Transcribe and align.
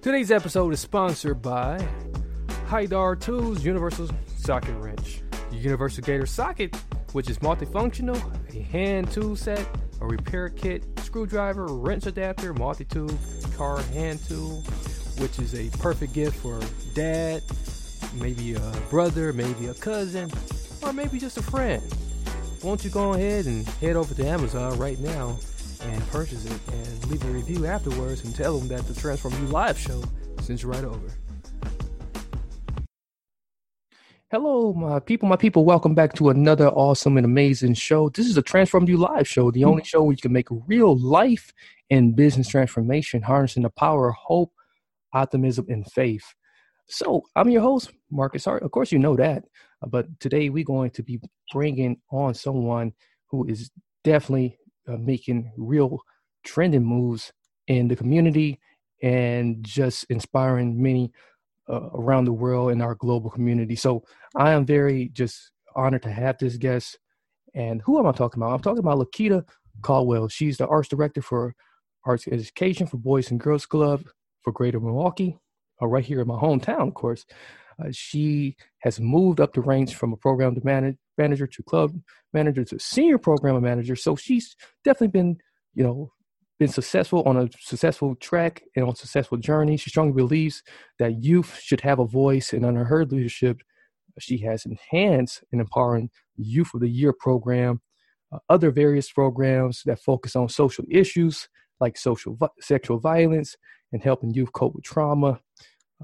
Today's 0.00 0.30
episode 0.30 0.72
is 0.72 0.80
sponsored 0.80 1.40
by 1.40 1.78
HiDar 2.66 3.20
Tools 3.20 3.64
Universal 3.64 4.10
Socket 4.36 4.74
Wrench. 4.76 5.22
The 5.50 5.56
Universal 5.56 6.02
Gator 6.04 6.26
Socket, 6.26 6.74
which 7.12 7.30
is 7.30 7.38
multifunctional, 7.38 8.18
a 8.54 8.62
hand 8.62 9.10
tool 9.12 9.36
set, 9.36 9.66
a 10.00 10.06
repair 10.06 10.48
kit, 10.48 10.84
screwdriver, 11.00 11.66
wrench 11.66 12.06
adapter, 12.06 12.52
multi-tool, 12.54 13.10
car 13.56 13.80
hand 13.92 14.18
tool, 14.26 14.62
which 15.18 15.38
is 15.38 15.54
a 15.54 15.70
perfect 15.78 16.12
gift 16.14 16.36
for 16.36 16.60
dad, 16.94 17.42
maybe 18.14 18.54
a 18.54 18.72
brother, 18.90 19.32
maybe 19.32 19.66
a 19.66 19.74
cousin, 19.74 20.30
or 20.82 20.92
maybe 20.92 21.18
just 21.18 21.36
a 21.36 21.42
friend. 21.42 21.82
Won't 22.64 22.84
you 22.84 22.90
go 22.90 23.12
ahead 23.12 23.46
and 23.46 23.66
head 23.68 23.96
over 23.96 24.14
to 24.14 24.26
Amazon 24.26 24.78
right 24.78 24.98
now 24.98 25.38
and 25.84 26.06
purchase 26.08 26.44
it 26.44 26.60
and 26.72 27.10
leave 27.10 27.24
a 27.24 27.28
review 27.28 27.66
afterwards 27.66 28.24
and 28.24 28.34
tell 28.34 28.58
them 28.58 28.68
that 28.68 28.86
the 28.86 28.94
Transform 28.94 29.34
You 29.34 29.48
live 29.48 29.78
show 29.78 30.02
sent 30.40 30.62
you 30.62 30.68
right 30.68 30.84
over. 30.84 31.08
Hello, 34.30 34.72
my 34.72 34.98
people, 34.98 35.28
my 35.28 35.36
people. 35.36 35.64
Welcome 35.64 35.94
back 35.94 36.14
to 36.14 36.30
another 36.30 36.68
awesome 36.68 37.18
and 37.18 37.26
amazing 37.26 37.74
show. 37.74 38.08
This 38.08 38.26
is 38.26 38.36
a 38.36 38.42
Transform 38.42 38.88
You 38.88 38.96
live 38.96 39.28
show, 39.28 39.50
the 39.50 39.64
only 39.64 39.84
show 39.84 40.02
where 40.02 40.12
you 40.12 40.22
can 40.22 40.32
make 40.32 40.48
real 40.50 40.96
life 40.96 41.52
and 41.90 42.16
business 42.16 42.48
transformation, 42.48 43.20
harnessing 43.20 43.64
the 43.64 43.70
power 43.70 44.08
of 44.08 44.14
hope, 44.14 44.52
optimism, 45.12 45.66
and 45.68 45.86
faith. 45.92 46.24
So, 46.86 47.24
I'm 47.36 47.50
your 47.50 47.60
host, 47.62 47.90
Marcus 48.10 48.46
Hart. 48.46 48.62
Of 48.62 48.70
course, 48.70 48.90
you 48.90 48.98
know 48.98 49.16
that. 49.16 49.44
But 49.86 50.06
today 50.20 50.48
we're 50.48 50.64
going 50.64 50.90
to 50.92 51.02
be 51.02 51.20
bringing 51.52 52.00
on 52.10 52.34
someone 52.34 52.94
who 53.26 53.46
is 53.46 53.70
definitely 54.04 54.58
uh, 54.88 54.96
making 54.96 55.52
real 55.56 55.98
trending 56.44 56.84
moves 56.84 57.32
in 57.68 57.88
the 57.88 57.96
community 57.96 58.58
and 59.02 59.64
just 59.64 60.04
inspiring 60.10 60.80
many 60.80 61.12
uh, 61.68 61.88
around 61.94 62.24
the 62.24 62.32
world 62.32 62.72
in 62.72 62.80
our 62.80 62.94
global 62.96 63.30
community. 63.30 63.76
So 63.76 64.02
I 64.36 64.52
am 64.52 64.64
very 64.64 65.10
just 65.12 65.50
honored 65.74 66.02
to 66.02 66.10
have 66.10 66.38
this 66.38 66.56
guest. 66.56 66.98
And 67.54 67.82
who 67.82 67.98
am 67.98 68.06
I 68.06 68.12
talking 68.12 68.42
about? 68.42 68.54
I'm 68.54 68.60
talking 68.60 68.78
about 68.78 68.98
LaKetta 68.98 69.44
Caldwell. 69.82 70.28
She's 70.28 70.56
the 70.56 70.66
arts 70.66 70.88
director 70.88 71.22
for 71.22 71.54
arts 72.04 72.26
education 72.28 72.86
for 72.86 72.96
Boys 72.96 73.30
and 73.30 73.40
Girls 73.40 73.66
Club 73.66 74.04
for 74.42 74.52
Greater 74.52 74.80
Milwaukee, 74.80 75.38
uh, 75.80 75.86
right 75.86 76.04
here 76.04 76.20
in 76.20 76.26
my 76.26 76.34
hometown, 76.38 76.88
of 76.88 76.94
course. 76.94 77.24
Uh, 77.82 77.88
she 77.90 78.56
has 78.80 79.00
moved 79.00 79.40
up 79.40 79.52
the 79.52 79.60
ranks 79.60 79.92
from 79.92 80.12
a 80.12 80.16
program 80.16 80.54
to 80.54 80.64
manage, 80.64 80.96
manager 81.18 81.46
to 81.46 81.62
club 81.62 81.98
manager 82.32 82.64
to 82.64 82.78
senior 82.78 83.18
program 83.18 83.60
manager. 83.62 83.96
So 83.96 84.16
she's 84.16 84.56
definitely 84.84 85.08
been, 85.08 85.36
you 85.74 85.84
know, 85.84 86.12
been 86.58 86.68
successful 86.68 87.22
on 87.24 87.36
a 87.36 87.48
successful 87.60 88.14
track 88.16 88.62
and 88.76 88.86
on 88.86 88.94
successful 88.94 89.38
journey. 89.38 89.76
She 89.76 89.90
strongly 89.90 90.14
believes 90.14 90.62
that 90.98 91.22
youth 91.22 91.58
should 91.60 91.80
have 91.80 91.98
a 91.98 92.06
voice, 92.06 92.52
and 92.52 92.64
under 92.64 92.84
her 92.84 93.04
leadership, 93.04 93.60
she 94.18 94.38
has 94.38 94.64
enhanced 94.66 95.42
and 95.52 95.60
empowering 95.60 96.10
Youth 96.36 96.74
of 96.74 96.80
the 96.80 96.88
Year 96.88 97.12
program, 97.12 97.80
uh, 98.32 98.38
other 98.48 98.70
various 98.70 99.10
programs 99.10 99.82
that 99.86 100.00
focus 100.00 100.36
on 100.36 100.48
social 100.48 100.84
issues 100.90 101.48
like 101.80 101.98
social 101.98 102.38
sexual 102.60 102.98
violence 102.98 103.56
and 103.92 104.02
helping 104.02 104.32
youth 104.32 104.52
cope 104.52 104.74
with 104.74 104.84
trauma. 104.84 105.40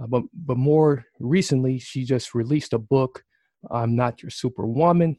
Uh, 0.01 0.07
but 0.09 0.23
but 0.35 0.57
more 0.57 1.05
recently, 1.21 1.79
she 1.79 2.05
just 2.05 2.35
released 2.35 2.73
a 2.73 2.79
book, 2.79 3.23
"I'm 3.71 3.97
Not 3.97 4.23
Your 4.23 4.31
Superwoman," 4.31 5.19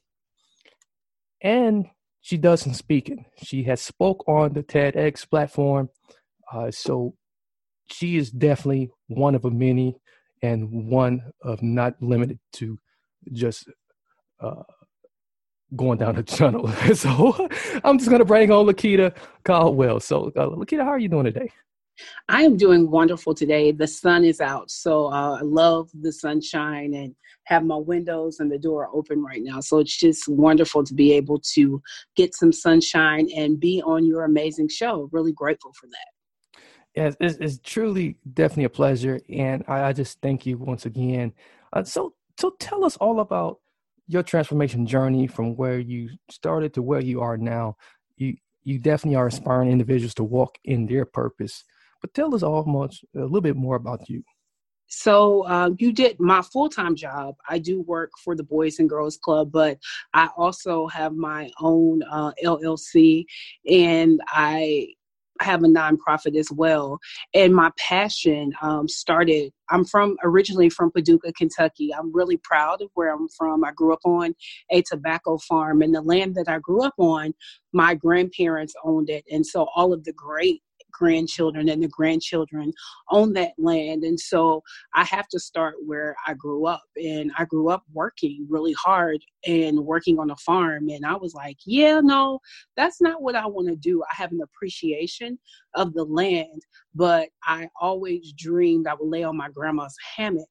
and 1.42 1.88
she 2.22 2.38
does 2.38 2.62
some 2.62 2.74
speaking. 2.74 3.26
She 3.44 3.64
has 3.64 3.82
spoke 3.82 4.28
on 4.28 4.54
the 4.54 4.64
TEDx 4.64 5.30
platform, 5.30 5.90
uh, 6.52 6.72
so 6.72 7.16
she 7.92 8.18
is 8.18 8.32
definitely 8.32 8.92
one 9.08 9.36
of 9.36 9.46
a 9.46 9.52
many, 9.52 9.96
and 10.42 10.90
one 10.90 11.32
of 11.44 11.62
not 11.62 11.96
limited 12.02 12.40
to 12.54 12.78
just 13.34 13.70
uh, 14.40 14.64
going 15.76 15.98
down 15.98 16.16
the 16.16 16.24
tunnel. 16.24 16.68
so 16.94 17.50
I'm 17.84 17.98
just 17.98 18.10
gonna 18.10 18.26
bring 18.26 18.52
on 18.52 18.66
LaKetta 18.66 19.16
Caldwell. 19.44 20.00
So 20.00 20.32
uh, 20.36 20.48
LaKetta, 20.48 20.84
how 20.84 20.90
are 20.90 21.00
you 21.00 21.10
doing 21.10 21.26
today? 21.26 21.52
I 22.28 22.44
am 22.44 22.58
doing 22.58 22.90
wonderful 22.90 23.34
today. 23.34 23.72
The 23.72 23.88
sun 23.88 24.24
is 24.24 24.42
out, 24.42 24.70
so 24.72 25.06
uh, 25.08 25.40
I 25.40 25.42
love 25.42 25.90
the 26.00 26.12
sunshine 26.12 26.94
and 26.94 27.16
have 27.46 27.66
my 27.66 27.76
windows 27.76 28.40
and 28.40 28.52
the 28.52 28.60
door 28.60 28.90
open 28.94 29.24
right 29.24 29.42
now. 29.42 29.60
So 29.60 29.80
it's 29.80 29.98
just 29.98 30.28
wonderful 30.28 30.84
to 30.84 30.94
be 30.94 31.14
able 31.14 31.40
to 31.54 31.82
get 32.16 32.36
some 32.36 32.52
sunshine 32.52 33.30
and 33.36 33.59
be 33.59 33.82
on 33.82 34.06
your 34.06 34.24
amazing 34.24 34.70
show. 34.70 35.09
Really 35.12 35.34
grateful 35.34 35.74
for 35.80 35.88
that. 35.88 36.59
Yes, 36.96 37.16
it's, 37.20 37.38
it's 37.38 37.59
truly 37.59 38.18
definitely 38.34 38.66
a 38.66 38.70
pleasure, 38.70 39.20
and 39.30 39.64
I, 39.68 39.84
I 39.84 39.94
just 39.94 40.22
thank 40.22 40.46
you 40.46 40.58
once 40.58 40.86
again. 40.86 41.34
Uh, 41.74 41.84
so, 41.84 42.14
so 42.38 42.54
tell 42.59 42.84
us 42.84 42.98
all 42.98 43.20
about 43.20 43.59
your 44.08 44.24
transformation 44.24 44.86
journey 44.88 45.28
from 45.28 45.56
where 45.56 45.80
you 45.80 46.09
started 46.32 46.74
to 46.74 46.82
where 46.82 47.02
you 47.02 47.22
are 47.22 47.38
now. 47.38 47.78
You 48.18 48.36
you 48.64 48.78
definitely 48.78 49.16
are 49.16 49.26
inspiring 49.26 49.72
individuals 49.72 50.14
to 50.16 50.24
walk 50.24 50.58
in 50.64 50.86
their 50.86 51.06
purpose. 51.06 51.64
But 52.02 52.14
tell 52.14 52.34
us 52.34 52.44
all 52.44 52.64
much 52.66 53.04
a 53.16 53.20
little 53.20 53.42
bit 53.42 53.56
more 53.56 53.76
about 53.76 54.10
you. 54.10 54.24
So 54.90 55.46
uh, 55.46 55.70
you 55.78 55.94
did 55.94 56.20
my 56.20 56.42
full 56.42 56.68
time 56.68 56.96
job. 56.96 57.36
I 57.48 57.60
do 57.60 57.82
work 57.82 58.12
for 58.24 58.36
the 58.36 58.44
Boys 58.44 58.80
and 58.80 58.90
Girls 58.90 59.18
Club, 59.18 59.52
but 59.52 59.78
I 60.14 60.30
also 60.36 60.88
have 60.88 61.14
my 61.14 61.52
own 61.59 62.02
uh, 62.04 62.32
LLC, 62.44 63.26
and 63.70 64.20
I 64.30 64.88
have 65.42 65.64
a 65.64 65.68
nonprofit 65.68 66.36
as 66.36 66.52
well. 66.52 67.00
And 67.34 67.56
my 67.56 67.72
passion 67.78 68.52
um, 68.62 68.88
started. 68.88 69.54
I'm 69.70 69.86
from 69.86 70.18
originally 70.24 70.70
from 70.70 70.92
Paducah, 70.92 71.34
Kentucky. 71.34 71.94
I'm 71.94 72.12
really 72.12 72.38
proud 72.38 72.82
of 72.82 72.90
where 72.96 73.14
I'm 73.14 73.30
from. 73.30 73.64
I 73.64 73.72
grew 73.72 73.94
up 73.94 74.02
on 74.04 74.34
a 74.72 74.82
tobacco 74.82 75.38
farm, 75.38 75.84
and 75.84 75.94
the 75.94 76.02
land 76.02 76.34
that 76.36 76.50
I 76.50 76.58
grew 76.59 76.84
up 76.84 76.96
on, 76.98 77.36
my 77.74 77.94
grandparents 77.94 78.74
owned 78.84 79.12
it, 79.12 79.24
and 79.32 79.46
so 79.46 79.68
all 79.76 79.94
of 79.94 80.04
the 80.04 80.14
great 80.14 80.64
grandchildren 80.92 81.70
and 81.70 81.84
the 81.84 81.88
grandchildren 81.88 82.72
on 83.10 83.34
that 83.34 83.54
land. 83.58 84.04
And 84.04 84.20
so 84.20 84.62
I 84.94 85.04
have 85.06 85.28
to 85.30 85.40
start 85.40 85.76
where 85.86 86.16
I 86.28 86.34
grew 86.34 86.66
up. 86.66 86.84
And 86.96 87.32
I 87.38 87.46
grew 87.46 87.70
up 87.70 87.84
working 87.94 88.46
really 88.50 88.74
hard 88.74 89.20
and 89.46 89.80
working 89.80 90.20
on 90.20 90.32
a 90.32 90.36
farm. 90.38 90.90
And 90.90 91.06
I 91.06 91.16
was 91.16 91.34
like, 91.34 91.58
yeah, 91.66 92.00
no, 92.02 92.40
that's 92.76 93.02
not 93.02 93.22
what 93.22 93.36
I 93.36 93.46
want 93.46 93.68
to 93.68 93.76
do. 93.76 94.04
I 94.04 94.16
have 94.16 94.32
an 94.32 94.42
appreciation 94.42 95.40
of 95.76 95.94
the 95.94 96.04
land, 96.04 96.62
but 96.96 97.30
I 97.44 97.70
always 97.80 98.34
dreamed 98.34 98.88
I 98.88 98.94
would 98.94 99.10
lay 99.10 99.24
on 99.24 99.38
my 99.38 99.50
grandma's 99.50 99.96
hammock 100.16 100.50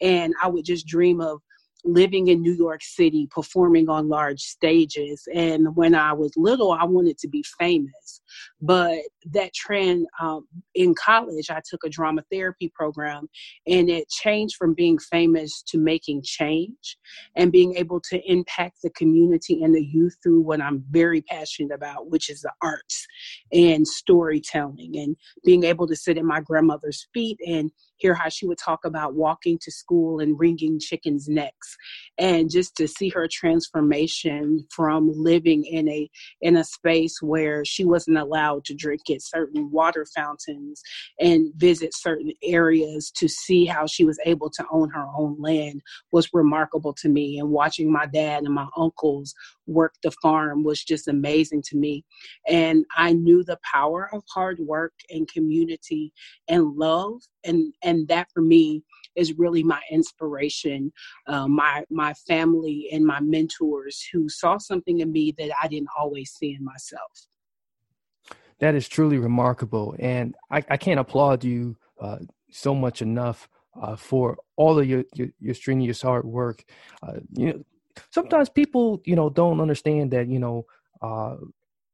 and 0.00 0.34
I 0.42 0.48
would 0.48 0.64
just 0.64 0.86
dream 0.86 1.20
of 1.20 1.40
living 1.84 2.28
in 2.28 2.40
New 2.40 2.52
York 2.52 2.82
City, 2.82 3.28
performing 3.30 3.88
on 3.88 4.08
large 4.08 4.40
stages. 4.40 5.26
And 5.34 5.74
when 5.74 5.94
I 5.94 6.12
was 6.12 6.32
little, 6.36 6.72
I 6.72 6.84
wanted 6.84 7.18
to 7.18 7.28
be 7.28 7.44
famous. 7.58 8.20
But 8.60 9.00
that 9.32 9.52
trend 9.52 10.06
um, 10.20 10.46
in 10.74 10.94
college, 10.94 11.50
I 11.50 11.60
took 11.68 11.84
a 11.84 11.90
drama 11.90 12.22
therapy 12.30 12.72
program 12.74 13.28
and 13.66 13.90
it 13.90 14.08
changed 14.08 14.56
from 14.56 14.74
being 14.74 14.98
famous 14.98 15.62
to 15.68 15.78
making 15.78 16.22
change 16.22 16.96
and 17.36 17.52
being 17.52 17.76
able 17.76 18.00
to 18.10 18.20
impact 18.30 18.78
the 18.82 18.90
community 18.90 19.62
and 19.62 19.74
the 19.74 19.84
youth 19.84 20.16
through 20.22 20.40
what 20.40 20.60
I'm 20.60 20.84
very 20.90 21.22
passionate 21.22 21.74
about, 21.74 22.10
which 22.10 22.30
is 22.30 22.42
the 22.42 22.52
arts 22.62 23.06
and 23.52 23.86
storytelling 23.86 24.96
and 24.96 25.16
being 25.44 25.64
able 25.64 25.86
to 25.88 25.96
sit 25.96 26.18
at 26.18 26.24
my 26.24 26.40
grandmother's 26.40 27.08
feet 27.12 27.38
and 27.46 27.70
hear 28.02 28.14
how 28.14 28.28
she 28.28 28.46
would 28.46 28.58
talk 28.58 28.84
about 28.84 29.14
walking 29.14 29.58
to 29.62 29.70
school 29.70 30.18
and 30.18 30.38
wringing 30.38 30.80
chickens' 30.80 31.28
necks 31.28 31.76
and 32.18 32.50
just 32.50 32.76
to 32.76 32.88
see 32.88 33.08
her 33.08 33.28
transformation 33.30 34.66
from 34.74 35.10
living 35.14 35.64
in 35.64 35.88
a 35.88 36.10
in 36.40 36.56
a 36.56 36.64
space 36.64 37.16
where 37.22 37.64
she 37.64 37.84
wasn't 37.84 38.18
allowed 38.18 38.64
to 38.64 38.74
drink 38.74 39.02
at 39.10 39.22
certain 39.22 39.70
water 39.70 40.04
fountains 40.14 40.82
and 41.20 41.52
visit 41.56 41.92
certain 41.94 42.32
areas 42.42 43.12
to 43.14 43.28
see 43.28 43.64
how 43.64 43.86
she 43.86 44.04
was 44.04 44.18
able 44.26 44.50
to 44.50 44.64
own 44.70 44.90
her 44.90 45.06
own 45.16 45.36
land 45.38 45.80
was 46.10 46.28
remarkable 46.32 46.92
to 46.92 47.08
me. 47.08 47.38
And 47.38 47.50
watching 47.50 47.92
my 47.92 48.06
dad 48.06 48.42
and 48.42 48.54
my 48.54 48.66
uncles 48.76 49.34
work 49.66 49.94
the 50.02 50.10
farm 50.22 50.64
was 50.64 50.82
just 50.82 51.08
amazing 51.08 51.62
to 51.62 51.76
me 51.76 52.04
and 52.48 52.84
i 52.96 53.12
knew 53.12 53.44
the 53.44 53.58
power 53.70 54.08
of 54.12 54.22
hard 54.32 54.58
work 54.60 54.92
and 55.10 55.28
community 55.28 56.12
and 56.48 56.74
love 56.74 57.20
and 57.44 57.72
and 57.82 58.08
that 58.08 58.28
for 58.32 58.42
me 58.42 58.82
is 59.16 59.38
really 59.38 59.62
my 59.62 59.80
inspiration. 59.90 60.92
Uh, 61.26 61.48
my 61.48 61.84
my 61.90 62.14
family 62.14 62.88
and 62.92 63.04
my 63.04 63.20
mentors 63.20 64.06
who 64.12 64.28
saw 64.28 64.58
something 64.58 65.00
in 65.00 65.12
me 65.12 65.34
that 65.38 65.50
I 65.62 65.68
didn't 65.68 65.90
always 65.98 66.30
see 66.32 66.54
in 66.54 66.64
myself. 66.64 67.26
That 68.60 68.74
is 68.74 68.88
truly 68.88 69.18
remarkable, 69.18 69.96
and 69.98 70.34
I, 70.50 70.62
I 70.70 70.76
can't 70.76 71.00
applaud 71.00 71.44
you 71.44 71.76
uh, 72.00 72.18
so 72.50 72.74
much 72.74 73.02
enough 73.02 73.48
uh, 73.80 73.96
for 73.96 74.38
all 74.56 74.78
of 74.78 74.86
your, 74.86 75.04
your, 75.14 75.28
your 75.40 75.54
strenuous 75.54 76.02
hard 76.02 76.24
work. 76.24 76.64
Uh, 77.02 77.14
you 77.32 77.46
know, 77.46 77.62
sometimes 78.10 78.48
people 78.48 79.00
you 79.04 79.16
know 79.16 79.30
don't 79.30 79.60
understand 79.60 80.10
that 80.10 80.28
you 80.28 80.38
know 80.38 80.64
uh, 81.02 81.36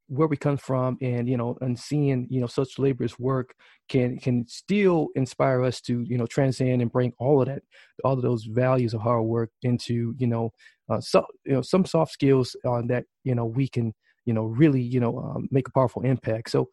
where 0.09 0.27
we 0.27 0.35
come 0.35 0.57
from 0.57 0.97
and 1.01 1.29
you 1.29 1.37
know 1.37 1.57
and 1.61 1.77
seeing 1.77 2.27
you 2.29 2.41
know 2.41 2.47
such 2.47 2.79
laborious 2.79 3.17
work 3.19 3.53
can 3.87 4.17
can 4.17 4.45
still 4.47 5.09
inspire 5.15 5.63
us 5.63 5.79
to 5.81 6.01
you 6.01 6.17
know 6.17 6.25
transcend 6.25 6.81
and 6.81 6.91
bring 6.91 7.13
all 7.19 7.41
of 7.41 7.47
that 7.47 7.61
all 8.03 8.13
of 8.13 8.21
those 8.21 8.45
values 8.45 8.93
of 8.93 9.01
hard 9.01 9.23
work 9.23 9.51
into 9.61 10.13
you 10.17 10.27
know 10.27 10.51
uh, 10.89 10.99
so 10.99 11.23
you 11.45 11.53
know 11.53 11.61
some 11.61 11.85
soft 11.85 12.11
skills 12.11 12.55
on 12.65 12.87
that 12.87 13.05
you 13.23 13.35
know 13.35 13.45
we 13.45 13.67
can 13.67 13.93
you 14.25 14.33
know 14.33 14.45
really 14.45 14.81
you 14.81 14.99
know 14.99 15.17
um, 15.19 15.47
make 15.51 15.67
a 15.67 15.71
powerful 15.71 16.01
impact 16.01 16.49
so 16.49 16.67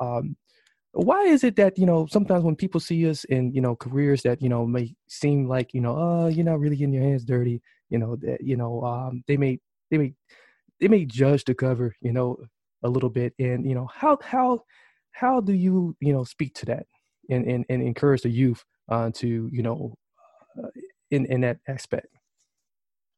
um 0.00 0.36
why 0.92 1.22
is 1.22 1.42
it 1.42 1.56
that 1.56 1.78
you 1.78 1.86
know 1.86 2.06
sometimes 2.06 2.44
when 2.44 2.56
people 2.56 2.80
see 2.80 3.08
us 3.08 3.24
in 3.24 3.52
you 3.52 3.60
know 3.60 3.74
careers 3.74 4.22
that 4.22 4.42
you 4.42 4.48
know 4.48 4.66
may 4.66 4.94
seem 5.08 5.48
like 5.48 5.72
you 5.72 5.80
know 5.80 5.96
oh 5.96 6.26
you're 6.28 6.44
not 6.44 6.60
really 6.60 6.76
getting 6.76 6.92
your 6.92 7.02
hands 7.02 7.24
dirty 7.24 7.62
you 7.88 7.98
know 7.98 8.16
that 8.16 8.40
you 8.42 8.56
know 8.56 8.82
um 8.82 9.24
they 9.26 9.36
may 9.36 9.58
they 9.90 9.98
may 9.98 10.12
they 10.80 10.88
may 10.88 11.04
judge 11.04 11.44
the 11.44 11.54
cover 11.54 11.94
you 12.00 12.12
know 12.12 12.36
a 12.82 12.88
little 12.88 13.08
bit 13.08 13.32
and 13.38 13.66
you 13.66 13.74
know 13.74 13.88
how 13.92 14.18
how 14.22 14.60
how 15.12 15.40
do 15.40 15.52
you 15.52 15.96
you 16.00 16.12
know 16.12 16.24
speak 16.24 16.54
to 16.54 16.66
that 16.66 16.86
and 17.30 17.46
and, 17.46 17.64
and 17.70 17.82
encourage 17.82 18.22
the 18.22 18.30
youth 18.30 18.62
uh, 18.90 19.10
to 19.14 19.48
you 19.52 19.62
know 19.62 19.94
uh, 20.62 20.68
in 21.10 21.24
in 21.26 21.40
that 21.40 21.58
aspect 21.68 22.08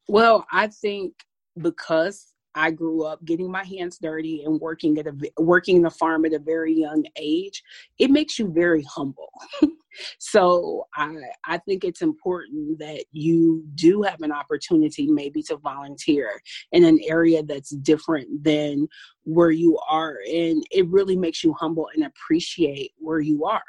well 0.08 0.46
i 0.52 0.68
think 0.68 1.14
because 1.58 2.33
I 2.54 2.70
grew 2.70 3.04
up 3.04 3.24
getting 3.24 3.50
my 3.50 3.64
hands 3.64 3.98
dirty 3.98 4.42
and 4.44 4.60
working 4.60 4.98
at 4.98 5.06
a 5.06 5.14
working 5.38 5.82
the 5.82 5.90
farm 5.90 6.24
at 6.24 6.32
a 6.32 6.38
very 6.38 6.74
young 6.74 7.04
age. 7.16 7.62
It 7.98 8.10
makes 8.10 8.38
you 8.38 8.52
very 8.52 8.82
humble. 8.82 9.30
so 10.18 10.86
I 10.94 11.14
I 11.44 11.58
think 11.58 11.84
it's 11.84 12.02
important 12.02 12.78
that 12.78 13.04
you 13.12 13.64
do 13.74 14.02
have 14.02 14.22
an 14.22 14.32
opportunity 14.32 15.08
maybe 15.08 15.42
to 15.44 15.56
volunteer 15.56 16.40
in 16.72 16.84
an 16.84 16.98
area 17.06 17.42
that's 17.42 17.70
different 17.70 18.44
than 18.44 18.88
where 19.24 19.50
you 19.50 19.78
are 19.88 20.18
and 20.26 20.64
it 20.70 20.86
really 20.88 21.16
makes 21.16 21.42
you 21.42 21.54
humble 21.54 21.88
and 21.94 22.04
appreciate 22.04 22.92
where 22.98 23.20
you 23.20 23.44
are 23.44 23.62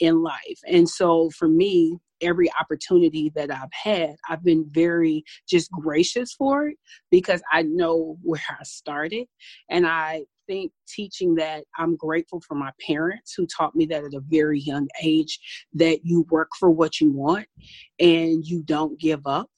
in 0.00 0.22
life. 0.22 0.60
And 0.66 0.88
so 0.88 1.30
for 1.30 1.48
me, 1.48 1.98
every 2.20 2.50
opportunity 2.60 3.30
that 3.34 3.50
I've 3.50 3.72
had, 3.72 4.16
I've 4.28 4.44
been 4.44 4.64
very 4.68 5.24
just 5.48 5.70
gracious 5.70 6.32
for 6.32 6.68
it 6.68 6.76
because 7.10 7.42
I 7.52 7.62
know 7.62 8.16
where 8.22 8.42
I 8.50 8.62
started. 8.64 9.26
And 9.68 9.86
I 9.86 10.24
think 10.46 10.72
teaching 10.88 11.34
that 11.36 11.64
I'm 11.76 11.96
grateful 11.96 12.40
for 12.40 12.54
my 12.54 12.72
parents 12.84 13.34
who 13.36 13.46
taught 13.46 13.76
me 13.76 13.86
that 13.86 14.04
at 14.04 14.14
a 14.14 14.22
very 14.28 14.60
young 14.60 14.88
age 15.02 15.38
that 15.74 16.00
you 16.04 16.26
work 16.30 16.48
for 16.58 16.70
what 16.70 17.00
you 17.00 17.12
want 17.12 17.46
and 18.00 18.44
you 18.44 18.62
don't 18.62 18.98
give 18.98 19.26
up 19.26 19.50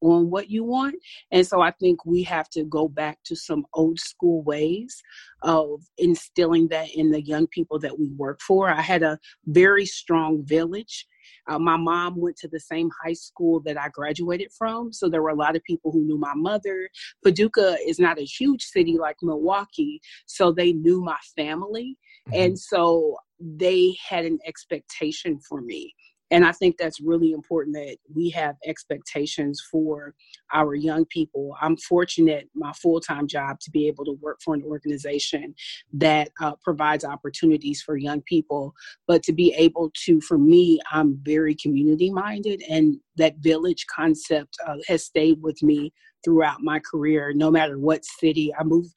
on 0.00 0.30
what 0.30 0.50
you 0.50 0.64
want. 0.64 0.94
And 1.30 1.46
so 1.46 1.60
I 1.60 1.70
think 1.72 2.04
we 2.04 2.22
have 2.24 2.48
to 2.50 2.64
go 2.64 2.88
back 2.88 3.18
to 3.24 3.36
some 3.36 3.66
old 3.74 3.98
school 3.98 4.42
ways 4.42 5.02
of 5.42 5.82
instilling 5.98 6.68
that 6.68 6.88
in 6.94 7.10
the 7.10 7.22
young 7.22 7.46
people 7.48 7.78
that 7.80 7.98
we 7.98 8.10
work 8.16 8.40
for. 8.40 8.68
I 8.68 8.82
had 8.82 9.02
a 9.02 9.18
very 9.46 9.86
strong 9.86 10.44
village. 10.44 11.06
Uh, 11.48 11.58
my 11.58 11.76
mom 11.76 12.16
went 12.16 12.36
to 12.36 12.48
the 12.48 12.60
same 12.60 12.90
high 13.04 13.12
school 13.12 13.60
that 13.60 13.78
I 13.78 13.88
graduated 13.88 14.50
from. 14.56 14.92
So 14.92 15.08
there 15.08 15.22
were 15.22 15.30
a 15.30 15.34
lot 15.36 15.56
of 15.56 15.64
people 15.64 15.92
who 15.92 16.04
knew 16.04 16.18
my 16.18 16.34
mother. 16.34 16.88
Paducah 17.24 17.76
is 17.86 17.98
not 17.98 18.18
a 18.18 18.24
huge 18.24 18.62
city 18.62 18.98
like 18.98 19.16
Milwaukee. 19.22 20.00
So 20.26 20.52
they 20.52 20.72
knew 20.72 21.02
my 21.02 21.18
family. 21.36 21.96
Mm-hmm. 22.28 22.40
And 22.42 22.58
so 22.58 23.16
they 23.40 23.96
had 24.08 24.24
an 24.24 24.38
expectation 24.46 25.38
for 25.48 25.60
me 25.60 25.94
and 26.30 26.44
I 26.44 26.52
think 26.52 26.76
that's 26.76 27.00
really 27.00 27.32
important 27.32 27.76
that 27.76 27.96
we 28.12 28.30
have 28.30 28.56
expectations 28.64 29.62
for 29.70 30.14
our 30.52 30.74
young 30.74 31.04
people. 31.04 31.56
I'm 31.60 31.76
fortunate, 31.76 32.48
my 32.54 32.72
full 32.72 33.00
time 33.00 33.28
job, 33.28 33.60
to 33.60 33.70
be 33.70 33.86
able 33.86 34.04
to 34.06 34.18
work 34.20 34.40
for 34.44 34.54
an 34.54 34.62
organization 34.64 35.54
that 35.92 36.30
uh, 36.40 36.54
provides 36.62 37.04
opportunities 37.04 37.80
for 37.82 37.96
young 37.96 38.22
people. 38.22 38.74
But 39.06 39.22
to 39.24 39.32
be 39.32 39.54
able 39.54 39.92
to, 40.04 40.20
for 40.20 40.38
me, 40.38 40.80
I'm 40.90 41.18
very 41.22 41.54
community 41.54 42.10
minded, 42.10 42.62
and 42.68 42.96
that 43.16 43.38
village 43.38 43.86
concept 43.86 44.56
uh, 44.66 44.76
has 44.88 45.04
stayed 45.04 45.40
with 45.42 45.62
me 45.62 45.92
throughout 46.24 46.60
my 46.60 46.80
career 46.80 47.32
no 47.34 47.50
matter 47.50 47.78
what 47.78 48.04
city 48.04 48.52
i 48.58 48.64
moved 48.64 48.92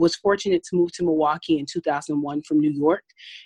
was 0.00 0.16
fortunate 0.16 0.64
to 0.64 0.76
move 0.76 0.90
to 0.92 1.04
Milwaukee 1.04 1.58
in 1.58 1.66
2001 1.66 2.42
from 2.42 2.58
New 2.58 2.72
York. 2.72 3.04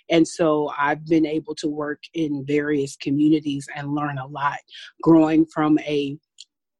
And 0.08 0.26
so 0.26 0.70
I've 0.78 1.04
been 1.04 1.26
able 1.26 1.54
to 1.56 1.68
work 1.68 2.00
in 2.14 2.44
various 2.46 2.96
communities 2.96 3.66
and 3.74 3.94
learn 3.94 4.18
a 4.18 4.26
lot 4.26 4.58
growing 5.02 5.44
from 5.46 5.78
a 5.80 6.16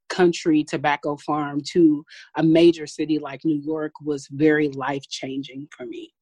country 0.09 0.63
tobacco 0.63 1.17
farm 1.17 1.61
to 1.73 2.05
a 2.37 2.43
major 2.43 2.87
city 2.87 3.19
like 3.19 3.45
New 3.45 3.61
York 3.61 3.93
was 4.01 4.29
very 4.31 4.69
life 4.69 5.03
changing 5.09 5.67
for 5.77 5.87
me. 5.87 6.15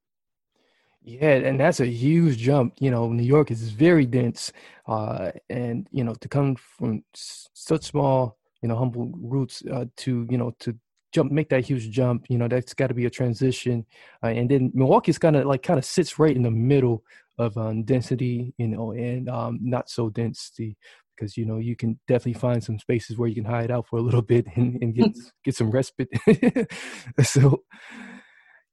Yeah, 1.05 1.35
and 1.49 1.59
that's 1.59 1.81
a 1.81 1.87
huge 1.87 2.39
jump. 2.39 2.75
You 2.79 2.91
know, 2.91 3.09
New 3.09 3.25
York 3.25 3.51
is 3.51 3.71
very 3.71 4.07
dense, 4.07 4.53
uh, 4.87 5.33
and 5.51 5.89
you 5.91 6.05
know 6.05 6.15
to 6.15 6.29
come 6.29 6.55
from 6.55 7.03
such 7.13 7.83
small, 7.87 8.39
you 8.63 8.69
know, 8.69 8.77
humble 8.77 9.13
roots 9.21 9.65
uh, 9.71 9.87
to 9.97 10.27
you 10.31 10.39
know 10.39 10.55
to 10.61 10.79
jump, 11.13 11.31
make 11.33 11.49
that 11.51 11.65
huge 11.65 11.91
jump. 11.91 12.27
You 12.29 12.39
know, 12.39 12.49
that's 12.49 12.75
got 12.75 12.89
to 12.89 12.95
be 12.95 13.07
a 13.07 13.11
transition. 13.11 13.87
Uh, 14.23 14.29
and 14.29 14.51
then 14.51 14.71
Milwaukee's 14.75 15.19
kind 15.19 15.37
of 15.37 15.47
like 15.47 15.63
kind 15.63 15.79
of 15.79 15.85
sits 15.85 16.19
right 16.19 16.35
in 16.35 16.43
the 16.43 16.51
middle 16.51 17.05
of 17.39 17.57
um, 17.57 17.85
density, 17.85 18.55
you 18.59 18.69
know, 18.69 18.93
and 18.93 19.29
um, 19.29 19.59
not 19.63 19.89
so 19.89 20.11
density 20.11 20.77
because 21.15 21.37
you 21.37 21.45
know 21.45 21.59
you 21.59 21.77
can 21.77 21.99
definitely 22.09 22.39
find 22.39 22.63
some 22.65 22.79
spaces 22.79 23.17
where 23.17 23.29
you 23.29 23.35
can 23.35 23.45
hide 23.45 23.71
out 23.71 23.87
for 23.87 23.99
a 23.99 24.03
little 24.03 24.23
bit 24.23 24.47
and, 24.57 24.79
and 24.83 24.95
get 24.95 25.11
get 25.45 25.55
some 25.55 25.71
respite. 25.71 26.09
so, 27.23 27.63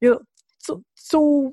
you 0.01 0.11
know, 0.11 0.19
so 0.57 0.83
so 0.95 1.51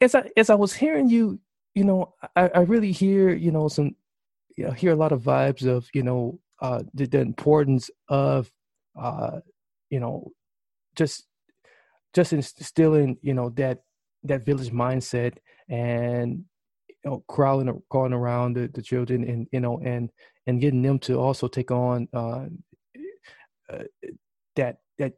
as 0.00 0.14
I 0.14 0.30
as 0.36 0.50
I 0.50 0.54
was 0.54 0.72
hearing 0.72 1.08
you, 1.08 1.40
you 1.74 1.84
know, 1.84 2.14
I, 2.36 2.48
I 2.54 2.60
really 2.60 2.92
hear 2.92 3.30
you 3.30 3.50
know 3.50 3.68
some, 3.68 3.94
you 4.56 4.64
know, 4.64 4.72
hear 4.72 4.92
a 4.92 4.96
lot 4.96 5.12
of 5.12 5.22
vibes 5.22 5.66
of 5.66 5.88
you 5.92 6.02
know 6.02 6.38
uh, 6.60 6.82
the, 6.94 7.06
the 7.06 7.20
importance 7.20 7.90
of 8.08 8.50
uh, 9.00 9.40
you 9.90 10.00
know, 10.00 10.30
just 10.96 11.26
just 12.14 12.32
instilling, 12.32 13.16
you 13.22 13.34
know, 13.34 13.50
that 13.50 13.82
that 14.24 14.44
village 14.44 14.70
mindset 14.70 15.36
and 15.68 16.44
you 16.88 17.10
know, 17.10 17.24
crawling 17.28 17.82
crawling 17.90 18.12
around 18.12 18.54
the, 18.54 18.68
the 18.68 18.82
children 18.82 19.24
and 19.24 19.46
you 19.52 19.60
know 19.60 19.80
and 19.84 20.10
and 20.46 20.60
getting 20.60 20.82
them 20.82 20.98
to 20.98 21.18
also 21.18 21.46
take 21.46 21.70
on 21.70 22.08
uh, 22.12 22.46
uh, 23.70 23.84
that 24.56 24.78
that 24.98 25.12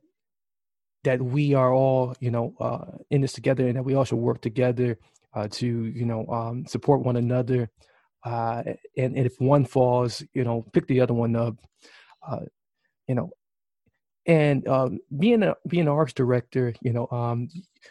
that 1.05 1.23
we 1.23 1.55
are 1.55 1.73
all 1.73 2.15
you 2.21 2.31
know 2.31 2.55
uh, 2.61 2.99
in 3.11 3.21
this 3.21 3.33
together 3.33 3.67
and 3.67 3.77
that 3.77 3.83
we 3.83 3.95
all 3.95 4.05
should 4.05 4.19
work 4.19 4.41
together 4.41 4.99
uh, 5.35 5.49
to 5.49 5.67
you 5.67 6.05
know 6.05 6.27
um, 6.27 6.67
support 6.67 7.00
one 7.00 7.17
another 7.17 7.71
uh, 8.25 8.62
and, 8.99 9.17
and, 9.17 9.27
if 9.27 9.41
one 9.41 9.65
falls 9.65 10.23
you 10.35 10.45
know 10.45 10.67
pick 10.73 10.87
the 10.89 11.00
other 11.00 11.15
one 11.15 11.35
up 11.37 11.57
uh, 12.29 12.41
you 13.07 13.15
know 13.15 13.31
and 14.27 14.67
um, 14.69 14.99
being 15.19 15.43
a 15.43 15.55
being 15.67 15.83
an 15.83 15.89
arts 15.89 16.12
director 16.12 16.75
you 16.83 16.93
know 16.93 17.09
um, 17.11 17.49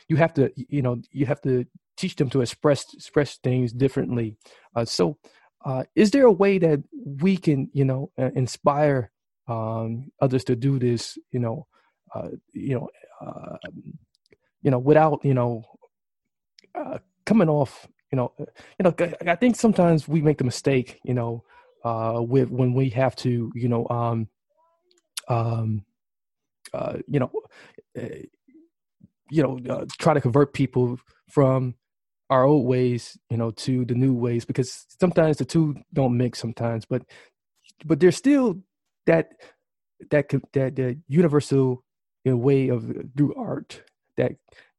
you 0.07 0.15
have 0.15 0.33
to 0.33 0.51
you 0.55 0.81
know 0.81 1.01
you 1.12 1.25
have 1.25 1.41
to 1.41 1.65
teach 1.98 2.15
them 2.15 2.29
to 2.29 2.41
express 2.41 2.86
express 2.93 3.38
things 3.38 3.74
differently 3.74 4.38
uh, 4.75 4.86
so 4.86 5.17
uh, 5.65 5.83
is 5.95 6.12
there 6.12 6.25
a 6.25 6.31
way 6.31 6.57
that 6.57 6.81
we 6.93 7.36
can 7.36 7.69
you 7.74 7.83
know 7.83 8.12
uh, 8.17 8.29
inspire 8.36 9.12
um, 9.48 10.12
others 10.21 10.43
to 10.43 10.55
do 10.55 10.79
this 10.79 11.17
you 11.31 11.39
know 11.39 11.65
uh, 12.13 12.29
you 12.53 12.75
know 12.75 12.89
uh, 13.21 13.57
you 14.62 14.71
know 14.71 14.79
without 14.79 15.19
you 15.24 15.33
know 15.33 15.63
uh, 16.75 17.00
coming 17.25 17.50
off 17.50 17.88
you 18.12 18.15
know 18.15 18.31
you 18.39 18.83
know 18.83 18.93
I 19.25 19.36
think 19.36 19.55
sometimes 19.55 20.07
we 20.07 20.21
make 20.21 20.38
the 20.38 20.43
mistake 20.43 21.00
you 21.03 21.13
know 21.13 21.43
with 22.27 22.50
when 22.50 22.74
we 22.74 22.89
have 22.89 23.15
to 23.17 23.51
you 23.55 23.67
know 23.67 23.88
um, 23.89 24.27
um, 25.27 25.86
uh, 26.73 26.97
you 27.07 27.19
know, 27.19 27.31
uh, 27.97 28.23
you 29.29 29.43
know, 29.43 29.59
uh, 29.69 29.85
try 29.99 30.13
to 30.13 30.21
convert 30.21 30.53
people 30.53 30.99
from 31.29 31.75
our 32.29 32.43
old 32.43 32.65
ways, 32.65 33.17
you 33.29 33.38
know, 33.38 33.51
to 33.51 33.85
the 33.85 33.95
new 33.95 34.13
ways 34.13 34.45
because 34.45 34.85
sometimes 34.99 35.38
the 35.38 35.45
two 35.45 35.75
don't 35.93 36.17
mix 36.17 36.39
sometimes, 36.39 36.85
but 36.85 37.03
but 37.85 37.99
there's 37.99 38.15
still 38.17 38.61
that 39.05 39.29
that 40.11 40.29
that 40.53 40.75
that 40.75 40.97
universal 41.07 41.83
you 42.23 42.31
know, 42.31 42.38
way 42.38 42.69
of 42.69 42.91
through 43.17 43.33
art 43.35 43.81
that 44.17 44.33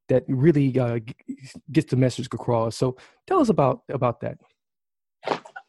that 0.09 0.25
really 0.29 0.79
uh, 0.79 0.99
gets 1.73 1.91
the 1.91 1.97
message 1.97 2.27
across. 2.27 2.77
So 2.77 2.97
tell 3.27 3.41
us 3.41 3.49
about 3.49 3.83
about 3.89 4.21
that. 4.21 4.39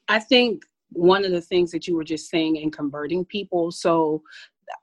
I 0.08 0.20
think 0.20 0.63
one 0.92 1.24
of 1.24 1.32
the 1.32 1.42
things 1.42 1.72
that 1.72 1.88
you 1.88 1.96
were 1.96 2.04
just 2.04 2.30
saying 2.30 2.58
in 2.58 2.70
converting 2.70 3.24
people. 3.24 3.72
So 3.72 4.24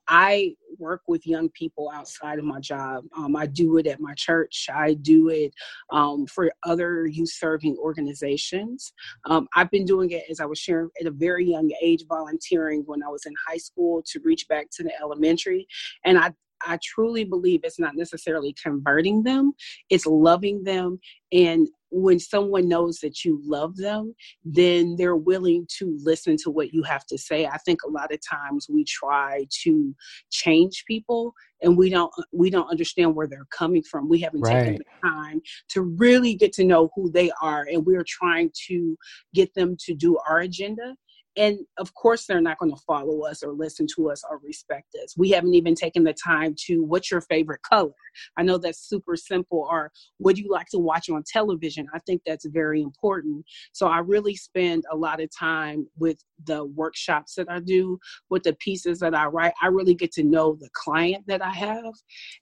I 0.09 0.55
work 0.79 1.03
with 1.09 1.27
young 1.27 1.49
people 1.51 1.91
outside 1.95 2.39
of 2.39 2.45
my 2.45 2.61
job. 2.61 3.05
Um, 3.17 3.37
I 3.37 3.47
do 3.47 3.79
it 3.79 3.87
at 3.87 4.01
my 4.01 4.15
church. 4.15 4.67
I 4.73 4.95
do 4.95 5.29
it 5.29 5.53
um, 5.93 6.27
for 6.27 6.51
other 6.65 7.07
youth 7.07 7.31
serving 7.33 7.77
organizations. 7.79 8.93
Um, 9.27 9.49
I've 9.57 9.71
been 9.71 9.85
doing 9.85 10.11
it, 10.11 10.25
as 10.31 10.41
I 10.41 10.47
was 10.47 10.59
sharing, 10.59 10.91
at 11.01 11.07
a 11.07 11.11
very 11.11 11.47
young 11.47 11.71
age, 11.83 12.05
volunteering 12.09 12.83
when 12.87 13.03
I 13.03 13.09
was 13.09 13.27
in 13.27 13.35
high 13.47 13.57
school 13.57 14.03
to 14.07 14.21
reach 14.25 14.47
back 14.49 14.69
to 14.73 14.83
the 14.83 14.93
elementary. 15.01 15.67
And 16.05 16.19
I 16.19 16.33
I 16.67 16.79
truly 16.83 17.25
believe 17.25 17.61
it's 17.63 17.79
not 17.79 17.97
necessarily 17.97 18.55
converting 18.63 19.23
them, 19.23 19.53
it's 19.91 20.07
loving 20.07 20.65
them 20.65 21.01
and 21.33 21.69
when 21.91 22.19
someone 22.19 22.69
knows 22.69 22.99
that 22.99 23.25
you 23.25 23.41
love 23.45 23.77
them, 23.77 24.15
then 24.45 24.97
they're 24.97 25.17
willing 25.17 25.67
to 25.79 25.97
listen 26.03 26.37
to 26.39 26.51
what 26.51 26.73
you 26.73 26.83
have 26.83 27.07
to 27.07 27.17
say. 27.17 27.47
I 27.47 27.57
think 27.59 27.81
a 27.83 27.91
lot 27.91 28.13
of 28.13 28.21
times 28.27 28.67
we 28.69 28.85
try 28.85 29.47
to 29.63 29.95
change 30.31 30.85
people 30.87 31.33
and 31.63 31.77
we 31.77 31.91
don't 31.91 32.13
we 32.33 32.51
don't 32.51 32.71
understand 32.71 33.15
where 33.15 33.27
they're 33.27 33.47
coming 33.51 33.83
from. 33.83 34.09
We 34.09 34.21
haven't 34.21 34.43
right. 34.43 34.65
taken 34.65 34.75
the 34.77 35.09
time 35.09 35.41
to 35.71 35.83
really 35.83 36.35
get 36.35 36.53
to 36.55 36.65
know 36.65 36.91
who 36.95 37.11
they 37.11 37.31
are 37.43 37.67
and 37.71 37.85
we're 37.87 38.05
trying 38.07 38.51
to 38.69 38.97
get 39.35 39.55
them 39.55 39.77
to 39.87 39.95
do 39.95 40.19
our 40.29 40.41
agenda 40.41 40.95
and 41.39 41.61
of 41.79 41.95
course 41.95 42.27
they're 42.27 42.41
not 42.41 42.59
going 42.59 42.73
to 42.73 42.83
follow 42.87 43.23
us 43.23 43.43
or 43.43 43.53
listen 43.53 43.87
to 43.97 44.11
us 44.11 44.23
or 44.29 44.41
respect 44.43 44.95
us. 45.03 45.17
We 45.17 45.31
haven't 45.31 45.55
even 45.55 45.75
taken 45.75 46.05
the 46.05 46.13
time 46.13 46.55
to 46.67 46.83
what's 46.83 47.11
your 47.11 47.21
favorite 47.23 47.63
color? 47.63 47.93
I 48.37 48.43
know 48.43 48.59
that's 48.59 48.89
super 48.89 49.17
simple 49.17 49.67
or 49.71 49.93
do 50.27 50.43
you 50.43 50.51
like 50.51 50.67
to 50.73 50.79
watch 50.79 51.09
on 51.09 51.23
television? 51.27 51.87
I 51.95 52.01
think 52.01 52.23
that's 52.27 52.47
very 52.47 52.83
important. 52.83 53.45
So 53.73 53.87
i 53.87 53.99
really 53.99 54.35
spend 54.35 54.85
a 54.91 54.97
lot 54.97 55.21
of 55.21 55.31
time 55.37 55.87
with 55.97 56.19
the 56.45 56.65
workshops 56.65 57.35
that 57.35 57.51
i 57.51 57.61
do 57.61 57.99
with 58.31 58.43
the 58.43 58.55
pieces 58.55 58.99
that 59.01 59.15
i 59.15 59.27
write. 59.27 59.55
I 59.63 59.69
really 59.69 59.95
get 59.95 60.13
to 60.13 60.23
know 60.23 60.57
the 60.59 60.69
client 60.73 61.25
that 61.27 61.43
i 61.43 61.51
have 61.51 61.95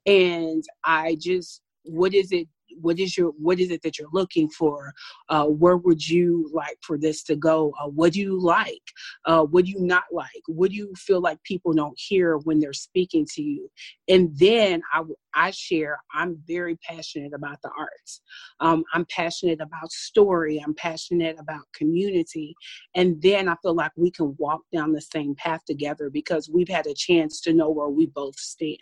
and 0.06 0.64
i 0.84 1.16
just 1.20 1.62
what 1.84 2.14
is 2.14 2.32
it 2.32 2.48
what 2.80 2.98
is 2.98 3.16
your 3.16 3.30
what 3.38 3.60
is 3.60 3.70
it 3.70 3.82
that 3.82 3.98
you're 3.98 4.08
looking 4.12 4.48
for? 4.48 4.92
Uh, 5.28 5.46
where 5.46 5.76
would 5.76 6.06
you 6.06 6.50
like 6.52 6.78
for 6.82 6.98
this 6.98 7.22
to 7.24 7.36
go? 7.36 7.72
Uh, 7.80 7.88
what 7.88 8.12
do 8.12 8.20
you 8.20 8.40
like? 8.40 8.82
Uh, 9.24 9.42
what 9.42 9.64
do 9.64 9.70
you 9.70 9.80
not 9.80 10.04
like? 10.12 10.42
What 10.46 10.70
do 10.70 10.76
you 10.76 10.92
feel 10.96 11.20
like 11.20 11.42
people 11.42 11.72
don't 11.72 11.98
hear 11.98 12.38
when 12.38 12.60
they're 12.60 12.72
speaking 12.72 13.26
to 13.34 13.42
you? 13.42 13.70
And 14.08 14.36
then 14.38 14.82
i 14.92 15.02
i 15.34 15.50
share 15.50 15.98
i'm 16.14 16.38
very 16.46 16.76
passionate 16.76 17.32
about 17.34 17.60
the 17.62 17.70
arts. 17.78 18.20
Um, 18.60 18.84
i'm 18.94 19.06
passionate 19.06 19.60
about 19.60 19.92
story. 19.92 20.62
I'm 20.64 20.74
passionate 20.74 21.36
about 21.38 21.62
community. 21.74 22.54
And 22.94 23.20
then 23.22 23.48
i 23.48 23.56
feel 23.62 23.74
like 23.74 23.92
we 23.96 24.10
can 24.10 24.34
walk 24.38 24.62
down 24.72 24.92
the 24.92 25.00
same 25.00 25.34
path 25.34 25.64
together 25.66 26.10
because 26.10 26.50
we've 26.52 26.68
had 26.68 26.86
a 26.86 26.94
chance 26.94 27.40
to 27.42 27.52
know 27.52 27.70
where 27.70 27.88
we 27.88 28.06
both 28.06 28.38
stand 28.38 28.78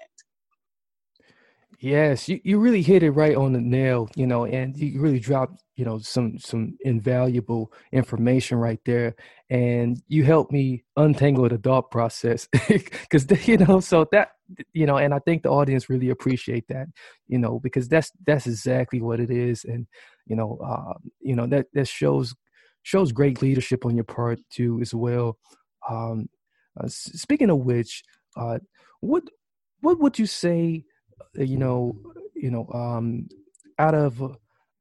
Yes, 1.80 2.28
you, 2.28 2.40
you 2.44 2.58
really 2.58 2.82
hit 2.82 3.02
it 3.02 3.10
right 3.10 3.36
on 3.36 3.52
the 3.52 3.60
nail, 3.60 4.08
you 4.16 4.26
know, 4.26 4.44
and 4.44 4.76
you 4.76 5.00
really 5.00 5.18
dropped, 5.18 5.62
you 5.76 5.84
know, 5.84 5.98
some 5.98 6.38
some 6.38 6.76
invaluable 6.80 7.72
information 7.92 8.58
right 8.58 8.80
there. 8.86 9.14
And 9.50 10.00
you 10.08 10.24
helped 10.24 10.52
me 10.52 10.84
untangle 10.96 11.48
the 11.48 11.58
thought 11.58 11.90
process 11.90 12.48
because 12.68 13.26
you 13.48 13.58
know, 13.58 13.80
so 13.80 14.06
that 14.12 14.30
you 14.72 14.86
know, 14.86 14.96
and 14.98 15.12
I 15.12 15.18
think 15.20 15.42
the 15.42 15.50
audience 15.50 15.90
really 15.90 16.10
appreciate 16.10 16.68
that, 16.68 16.86
you 17.26 17.38
know, 17.38 17.58
because 17.60 17.88
that's 17.88 18.10
that's 18.26 18.46
exactly 18.46 19.00
what 19.02 19.20
it 19.20 19.30
is, 19.30 19.64
and 19.64 19.86
you 20.26 20.36
know, 20.36 20.58
uh, 20.64 20.94
you 21.20 21.34
know 21.34 21.46
that 21.48 21.66
that 21.74 21.88
shows 21.88 22.34
shows 22.82 23.12
great 23.12 23.42
leadership 23.42 23.84
on 23.84 23.94
your 23.96 24.04
part 24.04 24.38
too 24.50 24.78
as 24.80 24.94
well. 24.94 25.38
Um, 25.90 26.28
uh, 26.80 26.88
speaking 26.88 27.50
of 27.50 27.58
which, 27.58 28.02
uh, 28.36 28.58
what 29.00 29.24
what 29.80 29.98
would 30.00 30.18
you 30.18 30.26
say? 30.26 30.84
You 31.34 31.58
know, 31.58 31.96
you 32.34 32.50
know, 32.50 32.68
um, 32.72 33.28
out 33.78 33.94
of 33.94 34.20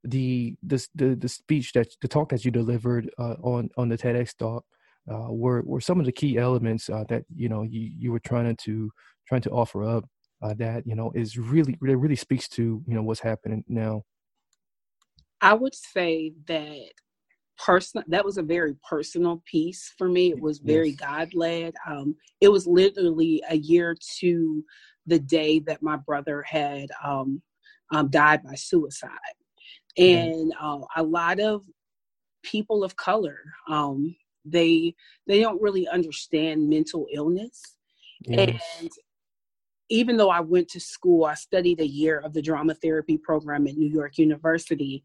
the 0.04 0.54
the 0.62 0.86
the, 0.94 1.16
the 1.16 1.28
speech 1.28 1.72
that 1.72 1.88
the 2.02 2.08
talk 2.08 2.28
that 2.30 2.44
you 2.44 2.50
delivered 2.50 3.10
uh, 3.18 3.34
on 3.42 3.70
on 3.76 3.88
the 3.88 3.98
TEDx 3.98 4.36
talk, 4.36 4.64
uh, 5.10 5.26
were 5.30 5.62
were 5.62 5.80
some 5.80 6.00
of 6.00 6.06
the 6.06 6.12
key 6.12 6.38
elements 6.38 6.88
uh, 6.90 7.04
that 7.08 7.24
you 7.34 7.48
know 7.48 7.62
you, 7.62 7.90
you 7.98 8.12
were 8.12 8.20
trying 8.20 8.56
to 8.56 8.90
trying 9.26 9.42
to 9.42 9.50
offer 9.50 9.84
up 9.84 10.04
uh, 10.42 10.54
that 10.54 10.86
you 10.86 10.94
know 10.94 11.10
is 11.14 11.38
really 11.38 11.76
really 11.80 11.96
really 11.96 12.16
speaks 12.16 12.48
to 12.48 12.82
you 12.86 12.94
know 12.94 13.02
what's 13.02 13.20
happening 13.20 13.64
now. 13.68 14.02
I 15.40 15.54
would 15.54 15.74
say 15.74 16.32
that 16.46 16.90
personal 17.58 18.04
that 18.08 18.24
was 18.24 18.36
a 18.36 18.42
very 18.42 18.74
personal 18.88 19.42
piece 19.46 19.92
for 19.96 20.08
me 20.08 20.30
it 20.30 20.40
was 20.40 20.58
very 20.58 20.88
yes. 20.88 20.98
god 20.98 21.34
led 21.34 21.72
um 21.88 22.16
it 22.40 22.48
was 22.48 22.66
literally 22.66 23.40
a 23.48 23.56
year 23.56 23.96
to 24.18 24.64
the 25.06 25.18
day 25.18 25.58
that 25.60 25.82
my 25.82 25.96
brother 25.96 26.42
had 26.42 26.88
um, 27.02 27.42
um, 27.92 28.08
died 28.08 28.42
by 28.42 28.54
suicide. 28.54 29.10
And 29.96 30.52
uh, 30.60 30.80
a 30.96 31.02
lot 31.02 31.40
of 31.40 31.64
people 32.42 32.82
of 32.82 32.96
color, 32.96 33.38
um, 33.68 34.16
they 34.44 34.94
they 35.26 35.40
don't 35.40 35.62
really 35.62 35.86
understand 35.88 36.68
mental 36.68 37.06
illness. 37.12 37.76
Yes. 38.26 38.60
And 38.80 38.90
even 39.90 40.16
though 40.16 40.30
I 40.30 40.40
went 40.40 40.68
to 40.68 40.80
school, 40.80 41.24
I 41.24 41.34
studied 41.34 41.80
a 41.80 41.86
year 41.86 42.18
of 42.18 42.32
the 42.32 42.42
drama 42.42 42.74
therapy 42.74 43.18
program 43.18 43.66
at 43.66 43.76
New 43.76 43.88
York 43.88 44.18
University. 44.18 45.02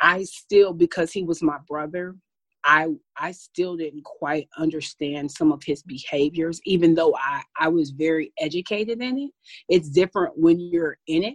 I 0.00 0.24
still, 0.24 0.72
because 0.72 1.12
he 1.12 1.22
was 1.22 1.42
my 1.42 1.58
brother, 1.66 2.14
I 2.68 2.88
I 3.16 3.32
still 3.32 3.76
didn't 3.78 4.04
quite 4.04 4.46
understand 4.58 5.30
some 5.30 5.52
of 5.52 5.62
his 5.64 5.82
behaviors, 5.82 6.60
even 6.66 6.94
though 6.94 7.16
I, 7.16 7.42
I 7.58 7.68
was 7.68 7.90
very 7.90 8.30
educated 8.38 9.00
in 9.00 9.18
it. 9.18 9.30
It's 9.70 9.88
different 9.88 10.34
when 10.36 10.60
you're 10.60 10.98
in 11.06 11.24
it. 11.24 11.34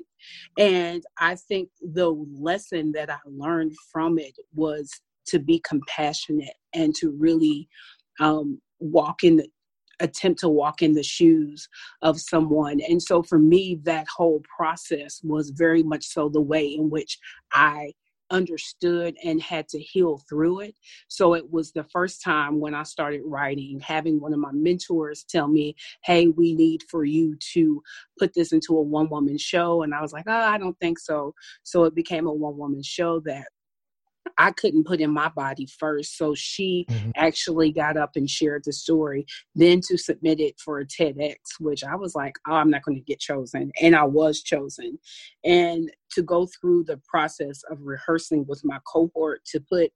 And 0.60 1.04
I 1.20 1.36
think 1.36 1.70
the 1.82 2.10
lesson 2.10 2.92
that 2.92 3.10
I 3.10 3.18
learned 3.26 3.74
from 3.92 4.20
it 4.20 4.36
was 4.54 4.92
to 5.28 5.40
be 5.40 5.60
compassionate 5.68 6.54
and 6.76 6.94
to 6.98 7.10
really 7.18 7.68
um, 8.20 8.62
walk 8.80 9.24
in 9.24 9.38
the 9.38 9.48
attempt 10.00 10.40
to 10.42 10.50
walk 10.50 10.84
in 10.84 10.94
the 10.94 11.04
shoes 11.04 11.68
of 12.04 12.20
someone. 12.20 12.80
And 12.88 13.02
so 13.02 13.24
for 13.24 13.40
me, 13.40 13.80
that 13.84 14.06
whole 14.16 14.42
process 14.56 15.20
was 15.24 15.50
very 15.50 15.82
much 15.82 16.06
so 16.06 16.30
the 16.30 16.42
way 16.42 16.66
in 16.66 16.90
which 16.90 17.18
I 17.52 17.94
understood 18.34 19.16
and 19.24 19.42
had 19.42 19.70
to 19.70 19.80
heal 19.80 20.18
through 20.28 20.62
it. 20.62 20.76
So 21.08 21.36
it 21.36 21.50
was 21.52 21.72
the 21.72 21.86
first 21.86 22.22
time 22.22 22.60
when 22.60 22.74
I 22.74 22.84
started 22.84 23.22
writing, 23.24 23.80
having 23.80 24.20
one 24.20 24.34
of 24.34 24.40
my 24.40 24.52
mentors 24.52 25.24
tell 25.24 25.48
me, 25.48 25.76
Hey, 26.04 26.28
we 26.28 26.54
need 26.54 26.84
for 26.90 27.06
you 27.06 27.38
to 27.54 27.82
put 28.20 28.34
this 28.34 28.52
into 28.52 28.78
a 28.78 28.82
one 28.82 29.10
woman 29.10 29.38
show. 29.38 29.84
And 29.84 29.94
I 29.94 30.02
was 30.02 30.12
like, 30.12 30.26
Oh, 30.28 30.32
I 30.34 30.58
don't 30.58 30.78
think 30.80 31.00
so. 31.00 31.34
So 31.64 31.86
it 31.86 31.96
became 31.96 32.28
a 32.28 32.34
one 32.34 32.58
woman 32.58 32.84
show 32.84 33.20
that 33.22 33.48
I 34.38 34.52
couldn't 34.52 34.86
put 34.86 35.02
in 35.02 35.12
my 35.12 35.30
body 35.30 35.68
first. 35.80 36.18
So 36.18 36.34
she 36.34 36.86
mm-hmm. 36.90 37.12
actually 37.16 37.72
got 37.72 37.98
up 37.98 38.12
and 38.16 38.30
shared 38.30 38.64
the 38.66 38.74
story, 38.74 39.26
then 39.56 39.82
to 39.88 39.98
submit 39.98 40.40
it 40.40 40.60
for 40.60 40.80
a 40.80 40.86
TEDx, 40.86 41.36
which 41.60 41.84
I 41.84 41.96
was 41.96 42.16
like, 42.16 42.36
oh, 42.48 42.54
I'm 42.54 42.70
not 42.70 42.84
going 42.84 42.98
to 42.98 43.04
get 43.04 43.20
chosen. 43.20 43.72
And 43.82 43.96
I 43.96 44.04
was 44.04 44.42
chosen. 44.42 45.00
And 45.44 45.92
to 46.12 46.22
go 46.22 46.48
through 46.48 46.86
the 46.86 47.02
process 47.08 47.64
of 47.70 47.80
rehearsing 47.82 48.46
with 48.48 48.62
my 48.64 48.80
cohort 48.86 49.42
to 49.46 49.60
put 49.60 49.92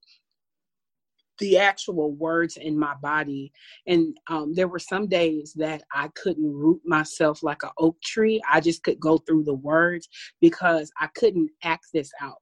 the 1.40 1.58
actual 1.58 2.12
words 2.14 2.58
in 2.58 2.78
my 2.78 2.96
body. 2.96 3.52
And 3.86 4.18
um, 4.28 4.54
there 4.56 4.68
were 4.68 4.80
some 4.80 5.08
days 5.08 5.54
that 5.58 5.84
I 5.94 6.10
couldn't 6.16 6.52
root 6.52 6.82
myself 6.86 7.44
like 7.44 7.64
an 7.64 7.70
oak 7.78 8.02
tree. 8.02 8.42
I 8.52 8.60
just 8.60 8.84
could 8.84 9.00
go 9.00 9.20
through 9.20 9.44
the 9.44 9.54
words 9.54 10.08
because 10.42 10.92
I 11.00 11.08
couldn't 11.16 11.52
act 11.64 11.86
this 11.94 12.12
out. 12.22 12.38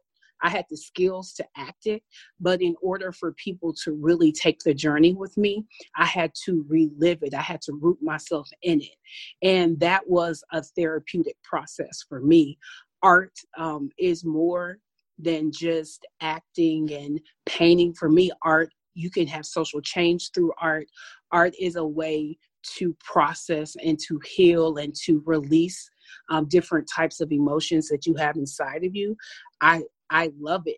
I 0.45 0.49
had 0.49 0.65
the 0.69 0.77
skills 0.77 1.33
to 1.33 1.45
act 1.57 1.87
it, 1.87 2.03
but 2.39 2.61
in 2.61 2.75
order 2.79 3.11
for 3.11 3.31
people 3.33 3.73
to 3.83 3.93
really 3.93 4.31
take 4.31 4.59
the 4.59 4.75
journey 4.75 5.15
with 5.15 5.35
me, 5.37 5.65
I 5.95 6.05
had 6.05 6.33
to 6.45 6.63
relive 6.69 7.23
it. 7.23 7.33
I 7.33 7.41
had 7.41 7.61
to 7.63 7.73
root 7.81 7.97
myself 7.99 8.47
in 8.61 8.79
it. 8.81 8.97
And 9.41 9.79
that 9.79 10.07
was 10.07 10.43
a 10.51 10.61
therapeutic 10.61 11.35
process 11.43 12.05
for 12.07 12.21
me. 12.21 12.59
Art 13.01 13.33
um, 13.57 13.89
is 13.97 14.23
more 14.23 14.77
than 15.17 15.51
just 15.51 16.05
acting 16.21 16.93
and 16.93 17.19
painting. 17.47 17.95
For 17.95 18.09
me, 18.09 18.31
art, 18.43 18.69
you 18.93 19.09
can 19.09 19.25
have 19.25 19.47
social 19.47 19.81
change 19.81 20.29
through 20.31 20.53
art. 20.61 20.85
Art 21.31 21.55
is 21.59 21.75
a 21.75 21.85
way 21.85 22.37
to 22.77 22.95
process 23.03 23.75
and 23.83 23.97
to 24.07 24.19
heal 24.25 24.77
and 24.77 24.93
to 25.05 25.23
release 25.25 25.89
um, 26.29 26.47
different 26.47 26.87
types 26.93 27.19
of 27.19 27.31
emotions 27.31 27.87
that 27.87 28.05
you 28.05 28.15
have 28.15 28.35
inside 28.35 28.83
of 28.83 28.95
you. 28.95 29.15
I 29.61 29.83
I 30.09 30.31
love 30.39 30.63
it. 30.67 30.77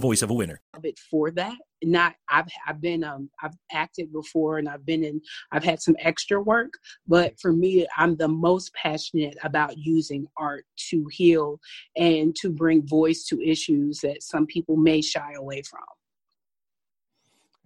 voice 0.00 0.22
of 0.22 0.30
a 0.30 0.34
winner. 0.34 0.60
It 0.82 0.98
for 0.98 1.30
that. 1.32 1.56
Not 1.82 2.14
I've 2.28 2.48
I've 2.66 2.80
been 2.80 3.04
um 3.04 3.30
I've 3.42 3.54
acted 3.72 4.12
before 4.12 4.58
and 4.58 4.68
I've 4.68 4.84
been 4.84 5.04
in 5.04 5.20
I've 5.52 5.64
had 5.64 5.80
some 5.80 5.96
extra 5.98 6.40
work, 6.40 6.72
but 7.06 7.38
for 7.40 7.52
me 7.52 7.86
I'm 7.96 8.16
the 8.16 8.28
most 8.28 8.72
passionate 8.74 9.36
about 9.42 9.78
using 9.78 10.26
art 10.36 10.64
to 10.90 11.06
heal 11.10 11.60
and 11.96 12.34
to 12.36 12.50
bring 12.50 12.86
voice 12.86 13.24
to 13.26 13.40
issues 13.40 14.00
that 14.00 14.22
some 14.22 14.46
people 14.46 14.76
may 14.76 15.00
shy 15.00 15.32
away 15.36 15.62
from. 15.62 15.84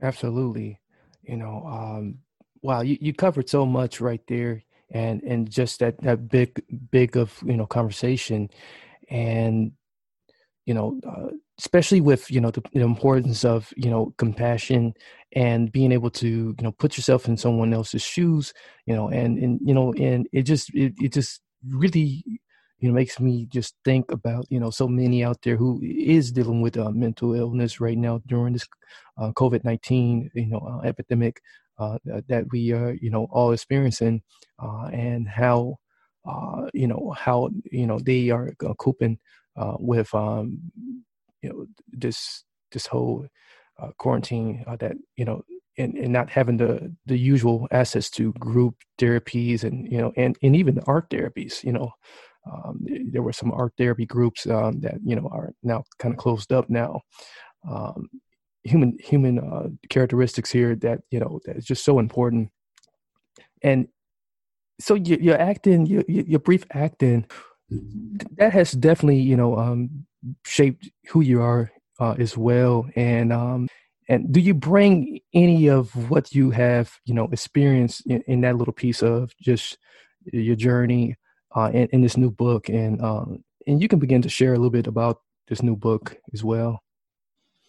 Absolutely. 0.02 0.80
You 1.22 1.36
know, 1.36 1.64
um 1.66 2.18
wow, 2.62 2.82
you, 2.82 2.98
you 3.00 3.12
covered 3.14 3.48
so 3.48 3.64
much 3.64 4.00
right 4.00 4.22
there 4.26 4.62
and 4.90 5.22
and 5.22 5.50
just 5.50 5.80
that 5.80 6.00
that 6.02 6.28
big 6.28 6.62
big 6.90 7.16
of 7.16 7.42
you 7.44 7.56
know 7.56 7.66
conversation 7.66 8.48
and 9.10 9.72
you 10.66 10.75
know 10.75 10.99
uh, 11.06 11.28
especially 11.59 12.00
with 12.00 12.30
you 12.30 12.40
know 12.40 12.50
the, 12.50 12.62
the, 12.73 12.80
importance 12.80 13.44
of 13.44 13.73
you 13.76 13.90
know 13.90 14.12
compassion 14.18 14.94
and 15.33 15.71
being 15.73 15.92
able 15.92 16.11
to 16.11 16.54
you 16.59 16.62
know 16.64 16.73
put 16.73 16.97
yourself 16.97 17.28
in 17.28 17.37
someone 17.37 17.73
else's 17.73 18.02
shoes 18.02 18.52
you 18.87 18.94
know 18.94 19.09
and 19.09 19.38
and 19.38 19.61
you 19.64 19.75
know 19.75 19.92
and 19.94 20.26
it 20.33 20.42
just 20.42 20.75
it, 20.75 20.94
it 21.00 21.12
just 21.12 21.40
really 21.68 22.25
you 22.78 22.88
know 22.88 22.94
makes 22.94 23.21
me 23.21 23.47
just 23.47 23.76
think 23.85 24.11
about 24.11 24.47
you 24.50 24.59
know 24.59 24.71
so 24.71 24.88
many 24.88 25.25
out 25.25 25.40
there 25.42 25.56
who 25.56 25.80
is 25.83 26.33
dealing 26.33 26.61
with 26.61 26.76
uh, 26.76 26.90
mental 26.90 27.35
illness 27.35 27.80
right 27.80 27.99
now 27.99 28.21
during 28.26 28.52
this 28.52 28.66
uh, 29.18 29.30
covid-19 29.33 30.28
you 30.35 30.47
know 30.47 30.59
uh, 30.59 30.87
epidemic 30.87 31.40
uh, 31.78 31.99
that 32.28 32.44
we 32.52 32.73
are 32.73 32.92
you 33.00 33.11
know 33.11 33.26
all 33.30 33.52
experiencing 33.52 34.23
uh, 34.62 34.87
and 34.92 35.28
how 35.28 35.76
uh, 36.26 36.68
you 36.73 36.87
know 36.87 37.14
how 37.16 37.50
you 37.71 37.87
know 37.87 37.99
they 37.99 38.30
are 38.30 38.52
coping 38.78 39.18
with 39.78 40.14
um, 40.14 40.58
you 41.42 41.49
know 41.49 41.66
this 41.92 42.44
this 42.73 42.87
whole 42.87 43.26
uh, 43.80 43.90
quarantine 43.99 44.64
uh, 44.66 44.76
that 44.76 44.96
you 45.16 45.25
know 45.25 45.42
and, 45.76 45.94
and 45.94 46.12
not 46.12 46.30
having 46.30 46.56
the 46.56 46.94
the 47.06 47.18
usual 47.18 47.66
access 47.70 48.08
to 48.11 48.32
group 48.34 48.76
therapies 48.99 49.64
and 49.64 49.90
you 49.90 49.99
know 49.99 50.12
and 50.16 50.37
and 50.42 50.56
even 50.56 50.75
the 50.75 50.84
art 50.87 51.08
therapies 51.11 51.62
you 51.64 51.73
know 51.73 51.92
um, 52.50 52.84
there 53.11 53.23
were 53.23 53.32
some 53.32 53.52
art 53.52 53.73
therapy 53.78 54.06
groups 54.06 54.46
um, 54.46 54.80
that 54.80 54.96
you 55.04 55.16
know 55.16 55.28
are 55.32 55.52
now 55.62 55.84
kind 55.99 56.14
of 56.14 56.18
closed 56.18 56.52
up 56.52 56.68
now. 56.68 57.00
Um, 57.68 58.08
human 58.64 58.96
human 59.00 59.38
uh, 59.38 59.68
characteristics 59.88 60.50
here 60.50 60.75
that 60.76 61.00
you 61.11 61.20
know 61.20 61.40
that 61.44 61.56
is 61.56 61.64
just 61.64 61.84
so 61.84 61.99
important. 61.99 62.50
And 63.62 63.88
so 64.78 64.94
your, 64.94 65.18
your 65.20 65.40
acting 65.40 65.87
your, 65.87 66.04
your 66.06 66.40
brief 66.40 66.64
acting 66.73 67.26
that 68.37 68.52
has 68.52 68.73
definitely 68.73 69.21
you 69.21 69.37
know 69.37 69.56
um, 69.56 70.06
shaped 70.44 70.90
who 71.09 71.21
you 71.21 71.40
are 71.42 71.71
uh, 72.00 72.14
as 72.18 72.37
well. 72.37 72.87
And 72.97 73.33
um 73.33 73.68
and 74.09 74.33
do 74.33 74.40
you 74.40 74.54
bring 74.54 75.21
any 75.33 75.68
of 75.68 75.94
what 76.11 76.35
you 76.35 76.50
have 76.50 76.92
you 77.04 77.14
know 77.14 77.28
experienced 77.33 78.06
in, 78.06 78.23
in 78.26 78.40
that 78.42 78.56
little 78.56 78.75
piece 78.75 79.02
of 79.02 79.33
just 79.40 79.78
your 80.33 80.56
journey 80.56 81.16
uh, 81.54 81.71
in, 81.73 81.88
in 81.92 82.02
this 82.02 82.16
new 82.16 82.30
book? 82.30 82.68
And 82.68 83.00
um 83.02 83.44
and 83.66 83.80
you 83.80 83.88
can 83.88 83.99
begin 83.99 84.23
to 84.23 84.28
share 84.28 84.52
a 84.52 84.56
little 84.56 84.71
bit 84.71 84.87
about 84.87 85.21
this 85.49 85.62
new 85.62 85.76
book 85.76 86.16
as 86.33 86.44
well. 86.44 86.83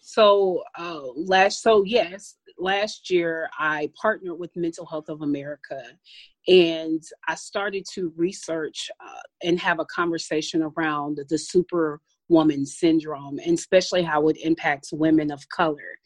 So 0.00 0.62
uh 0.78 1.02
last 1.16 1.62
so 1.62 1.84
yes 1.84 2.36
last 2.58 3.10
year 3.10 3.48
i 3.58 3.90
partnered 4.00 4.38
with 4.38 4.54
mental 4.56 4.86
health 4.86 5.08
of 5.08 5.22
america 5.22 5.82
and 6.48 7.02
i 7.28 7.34
started 7.34 7.84
to 7.92 8.12
research 8.16 8.90
uh, 9.00 9.20
and 9.42 9.58
have 9.58 9.80
a 9.80 9.84
conversation 9.86 10.62
around 10.62 11.18
the 11.28 11.38
superwoman 11.38 12.64
syndrome 12.64 13.38
and 13.44 13.58
especially 13.58 14.02
how 14.02 14.28
it 14.28 14.36
impacts 14.42 14.92
women 14.92 15.30
of 15.30 15.48
color. 15.48 15.98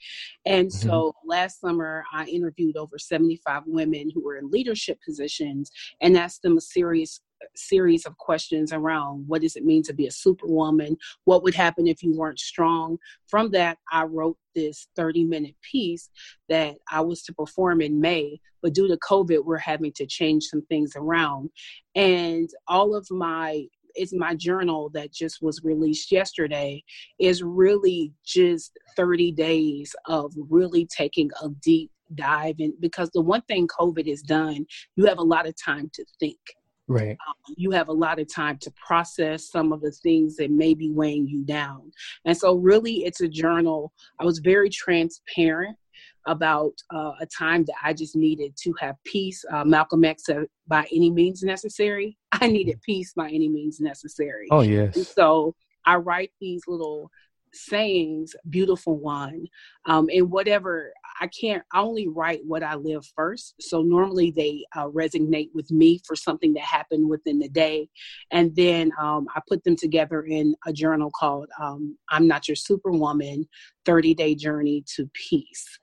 And 0.47 0.69
mm-hmm. 0.69 0.89
so 0.89 1.15
last 1.25 1.61
summer, 1.61 2.05
I 2.13 2.27
interviewed 2.27 2.77
over 2.77 2.99
75 2.99 3.63
women 3.67 4.11
who 4.15 4.23
were 4.23 4.37
in 4.37 4.51
leadership 4.51 4.99
positions 5.05 5.71
and 6.01 6.17
asked 6.17 6.43
them 6.43 6.57
a 6.57 6.61
serious 6.61 7.21
series 7.57 8.07
of 8.07 8.17
questions 8.19 8.73
around 8.73 9.27
what 9.27 9.43
does 9.43 9.57
it 9.57 9.65
mean 9.65 9.83
to 9.83 9.93
be 9.93 10.07
a 10.07 10.11
superwoman? 10.11 10.97
What 11.25 11.43
would 11.43 11.55
happen 11.55 11.87
if 11.87 12.03
you 12.03 12.15
weren't 12.15 12.39
strong? 12.41 12.99
From 13.29 13.51
that 13.53 13.79
i 13.93 14.03
wrote 14.05 14.37
this 14.55 14.89
30 14.97 15.25
minute 15.25 15.55
piece 15.63 16.11
that 16.49 16.77
i 16.91 17.01
was 17.01 17.23
to 17.23 17.33
perform 17.33 17.81
in 17.81 18.01
may 18.01 18.41
but 18.63 18.75
due 18.75 18.89
to 18.89 18.97
covid 18.97 19.45
we're 19.45 19.59
having 19.59 19.93
to 19.93 20.07
change 20.07 20.45
some 20.45 20.63
things 20.63 20.93
around. 20.97 21.51
And 21.95 22.49
all 22.69 22.95
of 22.95 23.07
my 23.11 23.67
it's 23.95 24.15
my 24.15 24.35
journal 24.37 24.89
that 24.91 25.13
just 25.13 25.43
was 25.43 25.65
released 25.65 26.13
yesterday 26.13 26.83
is 27.19 27.43
really 27.43 28.13
just 28.25 28.79
30 28.97 29.33
days 29.33 29.95
of 30.07 30.33
really 30.49 30.87
taking 30.87 31.29
a 31.43 31.49
deep 31.61 31.91
dive 32.15 32.55
in 32.59 32.73
because 32.81 33.11
the 33.11 33.21
one 33.21 33.43
thing 33.43 33.69
covid 33.69 34.09
has 34.09 34.21
done 34.23 34.67
you 34.97 35.07
have 35.07 35.19
a 35.19 35.23
lot 35.23 35.47
of 35.47 35.55
time 35.57 35.89
to 35.95 36.05
think 36.19 36.39
right 36.91 37.17
um, 37.29 37.55
you 37.57 37.71
have 37.71 37.89
a 37.89 37.93
lot 37.93 38.19
of 38.19 38.33
time 38.33 38.59
to 38.59 38.71
process 38.73 39.51
some 39.51 39.73
of 39.73 39.81
the 39.81 39.91
things 39.91 40.37
that 40.37 40.51
may 40.51 40.75
be 40.75 40.91
weighing 40.91 41.27
you 41.27 41.43
down 41.45 41.91
and 42.25 42.37
so 42.37 42.55
really 42.57 43.05
it's 43.05 43.21
a 43.21 43.29
journal 43.29 43.93
i 44.19 44.25
was 44.25 44.39
very 44.39 44.69
transparent 44.69 45.77
about 46.27 46.73
uh, 46.95 47.13
a 47.21 47.27
time 47.27 47.65
that 47.65 47.77
I 47.83 47.93
just 47.93 48.15
needed 48.15 48.55
to 48.63 48.75
have 48.79 48.97
peace. 49.05 49.45
Uh, 49.51 49.65
Malcolm 49.65 50.05
X 50.05 50.27
said, 50.27 50.47
by 50.69 50.87
any 50.93 51.11
means 51.11 51.43
necessary. 51.43 52.17
I 52.33 52.47
needed 52.47 52.81
peace 52.83 53.13
by 53.15 53.29
any 53.29 53.49
means 53.49 53.81
necessary. 53.81 54.47
Oh, 54.51 54.61
yes. 54.61 54.97
And 54.97 55.07
so 55.07 55.55
I 55.87 55.97
write 55.97 56.31
these 56.41 56.63
little 56.69 57.11
sayings, 57.53 58.35
beautiful 58.49 58.99
one, 58.99 59.47
um, 59.87 60.09
and 60.13 60.31
whatever. 60.31 60.93
I 61.21 61.29
can't, 61.29 61.63
I 61.73 61.81
only 61.81 62.09
write 62.09 62.41
what 62.47 62.63
I 62.63 62.77
live 62.77 63.05
first. 63.15 63.55
So 63.61 63.83
normally 63.83 64.31
they 64.31 64.65
uh, 64.75 64.89
resonate 64.89 65.51
with 65.55 65.71
me 65.71 66.01
for 66.07 66.17
something 66.17 66.55
that 66.55 66.63
happened 66.63 67.09
within 67.09 67.39
the 67.39 67.49
day. 67.49 67.89
And 68.31 68.55
then 68.57 68.93
um, 68.99 69.27
I 69.35 69.41
put 69.49 69.63
them 69.65 69.77
together 69.77 70.23
in 70.23 70.55
a 70.67 70.73
journal 70.73 71.11
called 71.11 71.49
um, 71.61 71.97
I'm 72.09 72.27
Not 72.27 72.49
Your 72.49 72.57
Superwoman 72.57 73.47
30 73.85 74.15
Day 74.15 74.35
Journey 74.35 74.85
to 74.97 75.11
Peace. 75.15 75.79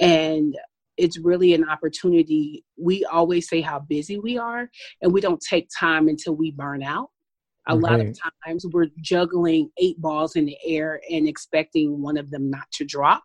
And 0.00 0.56
it's 0.98 1.18
really 1.18 1.54
an 1.54 1.68
opportunity. 1.68 2.64
We 2.76 3.04
always 3.04 3.48
say 3.48 3.60
how 3.60 3.78
busy 3.78 4.18
we 4.18 4.36
are, 4.36 4.68
and 5.00 5.12
we 5.12 5.20
don't 5.20 5.40
take 5.40 5.68
time 5.78 6.08
until 6.08 6.34
we 6.34 6.50
burn 6.50 6.82
out. 6.82 7.10
A 7.68 7.76
right. 7.76 7.82
lot 7.82 8.00
of 8.00 8.18
times 8.44 8.66
we're 8.72 8.88
juggling 9.00 9.70
eight 9.78 10.00
balls 10.00 10.36
in 10.36 10.46
the 10.46 10.56
air 10.64 11.00
and 11.10 11.28
expecting 11.28 12.02
one 12.02 12.16
of 12.16 12.30
them 12.30 12.50
not 12.50 12.70
to 12.72 12.84
drop. 12.84 13.22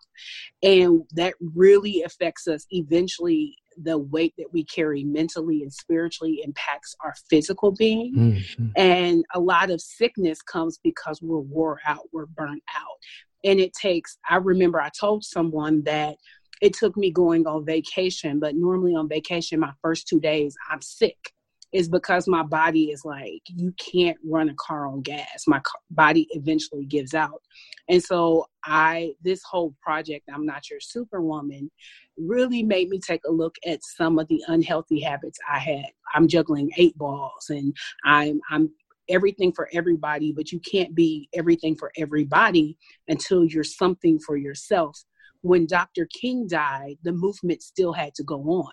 And 0.62 1.04
that 1.12 1.34
really 1.40 2.04
affects 2.04 2.48
us 2.48 2.66
eventually. 2.70 3.58
The 3.76 3.98
weight 3.98 4.36
that 4.38 4.54
we 4.54 4.66
carry 4.66 5.04
mentally 5.04 5.64
and 5.64 5.74
spiritually 5.74 6.42
impacts 6.44 6.96
our 7.04 7.16
physical 7.28 7.72
being. 7.72 8.14
Mm-hmm. 8.16 8.68
And 8.76 9.26
a 9.34 9.40
lot 9.40 9.72
of 9.72 9.82
sickness 9.82 10.44
comes 10.44 10.78
because 10.84 11.24
we're 11.24 11.40
wore 11.40 11.80
out, 11.88 12.02
we're 12.12 12.28
burnt 12.28 12.62
out. 12.76 12.98
And 13.44 13.60
it 13.60 13.74
takes, 13.74 14.20
I 14.30 14.36
remember 14.36 14.80
I 14.80 14.90
told 14.90 15.24
someone 15.24 15.82
that 15.86 16.18
it 16.62 16.74
took 16.74 16.96
me 16.96 17.10
going 17.10 17.48
on 17.48 17.66
vacation, 17.66 18.40
but 18.40 18.56
normally 18.56 18.94
on 18.94 19.10
vacation, 19.10 19.60
my 19.60 19.74
first 19.82 20.08
two 20.08 20.20
days, 20.20 20.56
I'm 20.70 20.84
sick. 20.84 21.33
Is 21.74 21.90
because 21.90 22.28
my 22.28 22.44
body 22.44 22.92
is 22.92 23.04
like, 23.04 23.42
you 23.48 23.74
can't 23.78 24.18
run 24.24 24.50
a 24.50 24.54
car 24.56 24.86
on 24.88 25.02
gas. 25.02 25.46
My 25.48 25.62
body 25.90 26.28
eventually 26.32 26.86
gives 26.86 27.14
out. 27.14 27.42
And 27.90 28.02
so, 28.02 28.46
I, 28.64 29.14
this 29.24 29.42
whole 29.44 29.76
project, 29.82 30.30
I'm 30.34 30.46
Not 30.46 30.70
Your 30.70 30.80
Superwoman, 30.80 31.70
really 32.18 32.64
made 32.64 32.90
me 32.90 33.00
take 33.00 33.22
a 33.28 33.32
look 33.32 33.56
at 33.66 33.84
some 33.84 34.20
of 34.20 34.28
the 34.28 34.44
unhealthy 34.48 35.02
habits 35.02 35.40
I 35.52 35.60
had. 35.60 35.88
I'm 36.14 36.28
juggling 36.28 36.72
eight 36.78 36.98
balls 36.98 37.50
and 37.50 37.76
I'm, 38.06 38.40
I'm 38.52 38.70
everything 39.10 39.52
for 39.52 39.68
everybody, 39.74 40.32
but 40.32 40.52
you 40.52 40.60
can't 40.60 40.96
be 40.96 41.28
everything 41.34 41.76
for 41.76 41.92
everybody 41.98 42.78
until 43.08 43.44
you're 43.44 43.64
something 43.64 44.20
for 44.20 44.38
yourself 44.38 45.04
when 45.44 45.66
Dr. 45.66 46.08
King 46.08 46.48
died, 46.48 46.98
the 47.04 47.12
movement 47.12 47.62
still 47.62 47.94
had 47.94 48.16
to 48.16 48.24
go 48.24 48.42
on. 48.44 48.72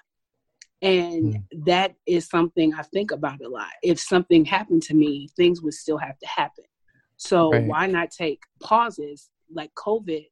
And 0.83 1.35
mm. 1.35 1.43
that 1.67 1.95
is 2.07 2.29
something 2.29 2.75
I 2.75 2.83
think 2.83 3.11
about 3.11 3.45
a 3.45 3.49
lot. 3.49 3.69
If 3.83 4.01
something 4.01 4.45
happened 4.45 4.83
to 4.85 4.95
me, 4.95 5.29
things 5.37 5.61
would 5.63 5.75
still 5.75 5.99
have 5.99 6.19
to 6.19 6.27
happen. 6.27 6.65
So 7.17 7.53
right. 7.53 7.67
why 7.67 7.87
not 7.87 8.11
take 8.11 8.41
pauses 8.63 9.29
like 9.53 9.73
COVID 9.75 10.25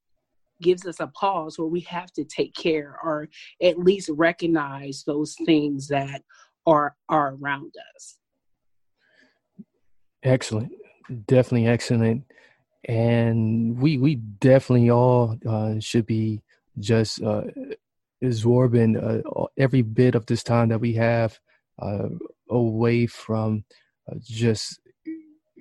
gives 0.60 0.86
us 0.86 1.00
a 1.00 1.06
pause 1.08 1.58
where 1.58 1.68
we 1.68 1.80
have 1.80 2.10
to 2.12 2.24
take 2.24 2.54
care 2.54 2.98
or 3.02 3.28
at 3.62 3.78
least 3.78 4.10
recognize 4.12 5.04
those 5.06 5.36
things 5.44 5.88
that 5.88 6.22
are 6.66 6.96
are 7.08 7.36
around 7.40 7.72
us. 7.94 8.18
Excellent. 10.22 10.72
Definitely 11.26 11.68
excellent. 11.68 12.24
And 12.84 13.78
we 13.78 13.98
we 13.98 14.16
definitely 14.16 14.90
all 14.90 15.36
uh, 15.46 15.74
should 15.78 16.06
be 16.06 16.42
just 16.78 17.22
uh, 17.22 17.42
absorbing 18.22 18.96
uh, 18.96 19.22
every 19.56 19.82
bit 19.82 20.14
of 20.14 20.26
this 20.26 20.42
time 20.42 20.68
that 20.68 20.80
we 20.80 20.94
have 20.94 21.38
uh, 21.80 22.08
away 22.50 23.06
from 23.06 23.64
uh, 24.10 24.16
just 24.20 24.80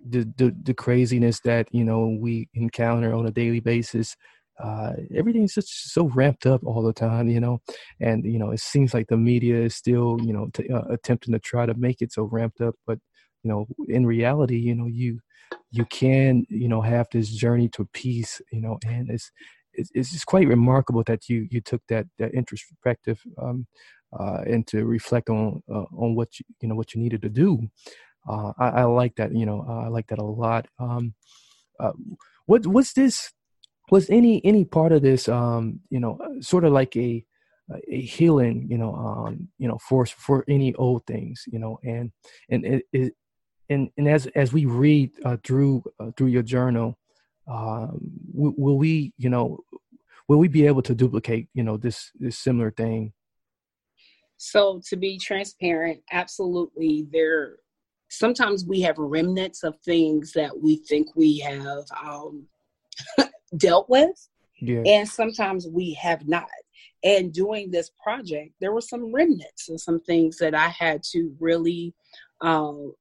the, 0.06 0.26
the, 0.38 0.56
the 0.64 0.74
craziness 0.74 1.40
that 1.42 1.68
you 1.72 1.84
know 1.84 2.18
we 2.20 2.50
encounter 2.54 3.14
on 3.14 3.26
a 3.26 3.32
daily 3.32 3.60
basis. 3.60 4.16
Uh, 4.64 4.94
everything's 5.16 5.54
just 5.54 5.94
so 5.94 6.06
ramped 6.10 6.48
up 6.48 6.62
all 6.66 6.82
the 6.82 6.94
time, 6.94 7.30
you 7.30 7.40
know, 7.40 7.62
and 8.00 8.26
you 8.26 8.40
know 8.40 8.52
it 8.52 8.60
seems 8.60 8.94
like 8.94 9.08
the 9.08 9.18
media 9.18 9.56
is 9.56 9.76
still 9.76 10.18
you 10.24 10.34
know 10.34 10.50
t- 10.54 10.70
uh, 10.70 10.84
attempting 10.90 11.34
to 11.34 11.40
try 11.40 11.66
to 11.66 11.74
make 11.76 12.02
it 12.02 12.12
so 12.12 12.24
ramped 12.24 12.62
up, 12.62 12.76
but 12.88 13.00
you 13.44 13.50
know 13.52 13.68
in 13.88 14.06
reality, 14.06 14.58
you 14.58 14.74
know 14.74 14.88
you 14.88 15.20
you 15.72 15.86
can 15.86 16.46
you 16.50 16.68
know 16.68 16.82
have 16.82 17.08
this 17.12 17.30
journey 17.30 17.70
to 17.70 17.88
peace, 17.94 18.42
you 18.52 18.62
know, 18.62 18.80
and 18.86 19.10
it's 19.12 19.32
it's, 19.78 20.14
it's 20.14 20.26
quite 20.26 20.48
remarkable 20.48 21.04
that 21.04 21.30
you 21.30 21.48
you 21.52 21.62
took 21.62 21.82
that 21.90 22.08
that 22.20 22.34
introspective 22.34 23.22
um, 23.42 23.68
uh, 24.18 24.42
and 24.46 24.66
to 24.68 24.86
reflect 24.86 25.30
on 25.30 25.62
uh, 25.72 25.86
on 25.98 26.16
what 26.16 26.40
you, 26.40 26.46
you 26.62 26.68
know 26.68 26.76
what 26.76 26.94
you 26.94 27.02
needed 27.02 27.22
to 27.22 27.30
do. 27.30 27.60
Uh, 28.28 28.52
I, 28.60 28.68
I, 28.70 28.84
like 28.84 29.16
that. 29.16 29.34
You 29.34 29.46
know, 29.46 29.66
I 29.68 29.88
like 29.88 30.08
that 30.08 30.20
a 30.20 30.24
lot. 30.24 30.68
Um, 30.80 31.14
uh, 31.80 31.94
what 32.46 32.66
what's 32.68 32.94
this? 32.94 33.32
Was 33.90 34.10
any 34.10 34.44
any 34.44 34.66
part 34.66 34.92
of 34.92 35.02
this? 35.02 35.30
Um, 35.30 35.80
you 35.90 36.00
know, 36.00 36.20
sort 36.42 36.66
of 36.66 36.74
like 36.74 36.96
a 36.98 37.24
a 37.72 38.02
healing. 38.02 38.68
You 38.70 38.78
know, 38.78 38.96
um, 38.96 39.50
you 39.58 39.68
know, 39.68 39.78
for 39.88 40.06
for 40.06 40.44
any 40.48 40.74
old 40.76 41.06
things. 41.06 41.44
You 41.48 41.60
know, 41.60 41.80
and 41.84 42.12
and 42.50 42.66
it, 42.66 42.84
it 42.92 43.14
and 43.70 43.90
and 43.98 44.08
as 44.08 44.28
as 44.28 44.52
we 44.52 44.66
read 44.66 45.12
uh, 45.24 45.38
through 45.44 45.84
uh, 46.00 46.12
through 46.18 46.28
your 46.28 46.44
journal, 46.44 46.98
um, 47.48 48.00
will, 48.34 48.54
will 48.58 48.78
we, 48.78 49.14
you 49.18 49.30
know, 49.30 49.60
will 50.28 50.38
we 50.38 50.48
be 50.48 50.66
able 50.68 50.82
to 50.84 50.96
duplicate, 50.96 51.48
you 51.54 51.64
know, 51.64 51.78
this 51.78 52.12
this 52.20 52.38
similar 52.38 52.72
thing? 52.72 53.14
So 54.38 54.82
to 54.90 54.96
be 54.96 55.18
transparent, 55.18 56.02
absolutely. 56.12 57.08
There, 57.12 57.58
sometimes 58.10 58.66
we 58.66 58.82
have 58.82 58.98
remnants 58.98 59.64
of 59.64 59.78
things 59.84 60.32
that 60.34 60.52
we 60.58 60.78
think 60.78 61.16
we 61.16 61.40
have 61.40 61.86
um, 62.04 62.46
dealt 63.58 63.90
with, 63.90 64.28
yeah. 64.60 64.84
and 64.86 65.08
sometimes 65.08 65.68
we 65.68 65.94
have 65.94 66.28
not. 66.28 66.48
And 67.04 67.32
doing 67.32 67.72
this 67.72 67.92
project, 68.04 68.54
there 68.60 68.74
were 68.74 68.82
some 68.82 69.14
remnants 69.14 69.70
and 69.70 69.80
some 69.80 70.02
things 70.02 70.38
that 70.38 70.56
I 70.56 70.68
had 70.68 71.04
to 71.12 71.34
really 71.40 71.94
um, 72.42 72.94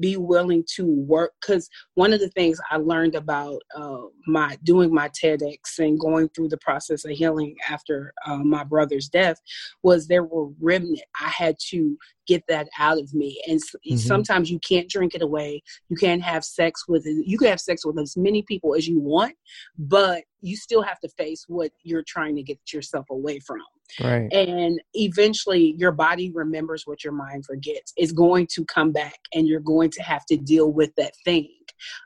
be 0.00 0.16
willing 0.16 0.64
to 0.76 0.86
work 0.86 1.32
because 1.40 1.68
one 1.94 2.12
of 2.12 2.20
the 2.20 2.28
things 2.30 2.60
i 2.70 2.76
learned 2.76 3.14
about 3.14 3.60
uh, 3.76 3.98
my 4.26 4.56
doing 4.64 4.92
my 4.92 5.08
tedx 5.08 5.78
and 5.78 6.00
going 6.00 6.28
through 6.30 6.48
the 6.48 6.58
process 6.58 7.04
of 7.04 7.10
healing 7.12 7.54
after 7.68 8.12
uh, 8.26 8.38
my 8.38 8.64
brother's 8.64 9.08
death 9.08 9.40
was 9.82 10.06
there 10.06 10.24
were 10.24 10.48
remnant 10.60 11.02
i 11.20 11.28
had 11.28 11.56
to 11.58 11.96
get 12.26 12.42
that 12.48 12.68
out 12.78 12.98
of 12.98 13.12
me 13.12 13.40
and 13.46 13.60
mm-hmm. 13.60 13.96
sometimes 13.96 14.50
you 14.50 14.58
can't 14.60 14.88
drink 14.88 15.14
it 15.14 15.22
away 15.22 15.62
you 15.88 15.96
can't 15.96 16.22
have 16.22 16.44
sex 16.44 16.84
with 16.88 17.06
it 17.06 17.26
you 17.26 17.36
can 17.36 17.48
have 17.48 17.60
sex 17.60 17.84
with 17.84 17.98
as 17.98 18.16
many 18.16 18.42
people 18.42 18.74
as 18.74 18.86
you 18.86 19.00
want 19.00 19.34
but 19.78 20.22
you 20.40 20.56
still 20.56 20.82
have 20.82 21.00
to 21.00 21.08
face 21.10 21.44
what 21.48 21.70
you're 21.82 22.04
trying 22.06 22.36
to 22.36 22.42
get 22.42 22.58
yourself 22.72 23.06
away 23.10 23.38
from 23.40 23.58
Right. 23.98 24.32
And 24.32 24.80
eventually 24.94 25.74
your 25.76 25.92
body 25.92 26.30
remembers 26.30 26.86
what 26.86 27.02
your 27.02 27.12
mind 27.12 27.44
forgets. 27.46 27.92
It's 27.96 28.12
going 28.12 28.46
to 28.52 28.64
come 28.64 28.92
back 28.92 29.18
and 29.34 29.48
you're 29.48 29.60
going 29.60 29.89
to 29.92 30.02
have 30.02 30.24
to 30.26 30.36
deal 30.36 30.72
with 30.72 30.94
that 30.96 31.12
thing. 31.24 31.48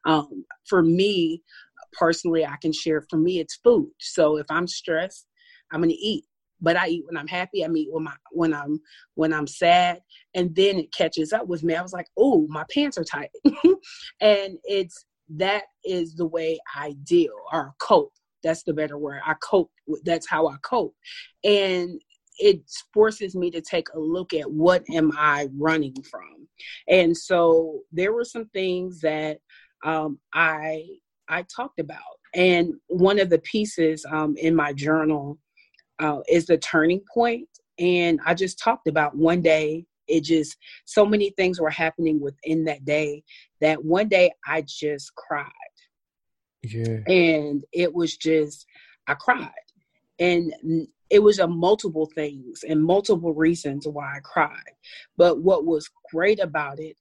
Um, 0.05 0.45
for 0.67 0.83
me, 0.83 1.43
personally, 1.93 2.45
I 2.45 2.57
can 2.61 2.73
share 2.73 3.05
for 3.11 3.19
me, 3.19 3.41
it's 3.41 3.57
food. 3.57 3.91
So 3.99 4.37
if 4.37 4.47
I'm 4.51 4.67
stressed, 4.67 5.27
I'm 5.73 5.81
going 5.81 5.91
to 5.91 5.97
eat. 5.97 6.25
But 6.61 6.77
I 6.77 6.89
eat 6.89 7.05
when 7.07 7.17
I'm 7.17 7.27
happy. 7.27 7.65
I 7.65 7.69
eat 7.69 7.89
when 7.91 8.05
my 8.05 8.15
when 8.31 8.55
I'm 8.55 8.81
when 9.17 9.35
I'm 9.35 9.47
sad, 9.47 10.01
and 10.35 10.55
then 10.55 10.79
it 10.79 10.95
catches 10.95 11.33
up 11.33 11.47
with 11.47 11.63
me. 11.63 11.75
I 11.75 11.83
was 11.83 11.93
like, 11.93 12.07
"Oh, 12.17 12.47
my 12.49 12.65
pants 12.73 12.97
are 12.97 13.05
tight," 13.05 13.31
and 14.21 14.57
it's 14.65 15.05
that 15.31 15.65
is 15.85 16.15
the 16.15 16.25
way 16.27 16.59
I 16.75 16.95
deal 17.05 17.35
or 17.53 17.75
cope 17.81 18.13
that's 18.45 18.63
the 18.63 18.75
better 18.75 18.99
word. 18.99 19.23
I 19.27 19.35
cope. 19.43 19.73
That's 20.05 20.29
how 20.29 20.47
I 20.47 20.57
cope. 20.63 20.95
And 21.43 22.01
it 22.39 22.61
forces 22.93 23.35
me 23.35 23.51
to 23.51 23.61
take 23.61 23.89
a 23.95 23.99
look 23.99 24.35
at 24.35 24.51
what 24.51 24.83
am 24.93 25.13
I 25.17 25.49
running 25.57 25.95
from. 26.03 26.49
And 26.89 27.17
so 27.17 27.81
there 27.93 28.13
were 28.13 28.25
some 28.25 28.47
things 28.47 29.01
that 29.01 29.39
um, 29.85 30.19
I 30.33 30.87
I 31.29 31.45
talked 31.55 31.81
about. 31.81 31.99
And 32.35 32.75
one 32.89 33.19
of 33.19 33.31
the 33.31 33.39
pieces 33.39 34.05
um, 34.11 34.37
in 34.37 34.55
my 34.55 34.73
journal 34.73 35.39
uh, 36.01 36.21
is 36.29 36.47
the 36.47 36.59
turning 36.59 37.01
point. 37.13 37.49
And 37.79 38.21
I 38.27 38.35
just 38.35 38.59
talked 38.59 38.89
about 38.89 39.17
one 39.17 39.41
day, 39.41 39.87
it 40.07 40.23
just, 40.23 40.57
so 40.85 41.07
many 41.07 41.31
things 41.31 41.61
were 41.61 41.71
happening 41.71 42.21
within 42.21 42.65
that 42.65 42.85
day 42.85 43.23
that 43.61 43.85
one 43.85 44.09
day 44.09 44.33
I 44.47 44.65
just 44.67 45.15
cried. 45.15 45.51
Yeah. 46.63 46.99
And 47.07 47.65
it 47.73 47.93
was 47.93 48.17
just, 48.17 48.67
I 49.07 49.15
cried. 49.15 49.51
And 50.19 50.53
it 51.15 51.23
was 51.23 51.39
a 51.39 51.47
multiple 51.47 52.11
things 52.13 52.65
and 52.69 52.83
multiple 52.83 53.33
reasons 53.33 53.87
why 53.87 54.17
I 54.17 54.21
cried. 54.25 54.75
But 55.17 55.41
what 55.43 55.65
was 55.65 55.89
great 56.11 56.41
about 56.41 56.81
it, 56.81 56.97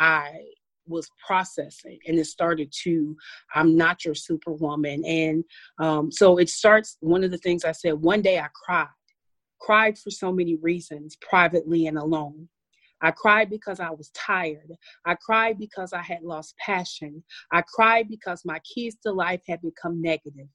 I 0.00 0.32
was 0.88 1.08
processing 1.24 2.00
and 2.08 2.18
it 2.18 2.24
started 2.24 2.72
to 2.82 3.16
i'm 3.54 3.76
not 3.76 4.04
your 4.04 4.16
superwoman 4.16 5.04
and 5.04 5.44
um, 5.78 6.10
so 6.10 6.38
it 6.38 6.48
starts 6.48 6.96
one 6.98 7.22
of 7.22 7.30
the 7.30 7.38
things 7.38 7.64
i 7.64 7.70
said 7.70 7.92
one 7.92 8.20
day 8.20 8.40
i 8.40 8.48
cried 8.52 8.88
cried 9.60 9.96
for 9.96 10.10
so 10.10 10.32
many 10.32 10.56
reasons 10.56 11.16
privately 11.20 11.86
and 11.86 11.96
alone 11.96 12.48
I 13.04 13.10
cried 13.10 13.50
because 13.50 13.80
I 13.80 13.90
was 13.90 14.10
tired. 14.10 14.70
I 15.04 15.16
cried 15.16 15.58
because 15.58 15.92
I 15.92 16.02
had 16.02 16.22
lost 16.22 16.54
passion. 16.64 17.24
I 17.50 17.62
cried 17.62 18.08
because 18.08 18.44
my 18.44 18.60
keys 18.60 18.96
to 19.02 19.10
life 19.10 19.40
had 19.48 19.60
become 19.60 20.00
negative. 20.00 20.46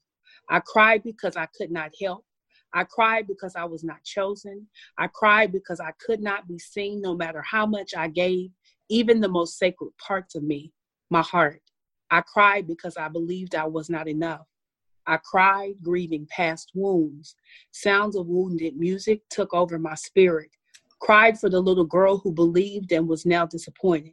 I 0.48 0.60
cried 0.60 1.02
because 1.02 1.36
I 1.36 1.46
could 1.58 1.70
not 1.70 1.90
help. 2.00 2.24
I 2.74 2.84
cried 2.84 3.26
because 3.26 3.56
I 3.56 3.64
was 3.64 3.82
not 3.82 4.04
chosen. 4.04 4.66
I 4.98 5.08
cried 5.08 5.52
because 5.52 5.80
I 5.80 5.92
could 6.04 6.20
not 6.20 6.46
be 6.46 6.58
seen 6.58 7.00
no 7.00 7.14
matter 7.14 7.42
how 7.42 7.66
much 7.66 7.94
I 7.96 8.08
gave, 8.08 8.50
even 8.88 9.20
the 9.20 9.28
most 9.28 9.58
sacred 9.58 9.90
parts 9.98 10.34
of 10.34 10.42
me, 10.42 10.72
my 11.10 11.22
heart. 11.22 11.62
I 12.10 12.22
cried 12.22 12.66
because 12.66 12.96
I 12.96 13.08
believed 13.08 13.54
I 13.54 13.66
was 13.66 13.90
not 13.90 14.08
enough. 14.08 14.46
I 15.06 15.18
cried, 15.18 15.74
grieving 15.82 16.26
past 16.30 16.70
wounds. 16.74 17.34
Sounds 17.70 18.16
of 18.16 18.26
wounded 18.26 18.76
music 18.76 19.22
took 19.30 19.54
over 19.54 19.78
my 19.78 19.94
spirit 19.94 20.50
cried 21.00 21.38
for 21.38 21.48
the 21.48 21.60
little 21.60 21.84
girl 21.84 22.18
who 22.18 22.32
believed 22.32 22.92
and 22.92 23.08
was 23.08 23.24
now 23.24 23.46
disappointed. 23.46 24.12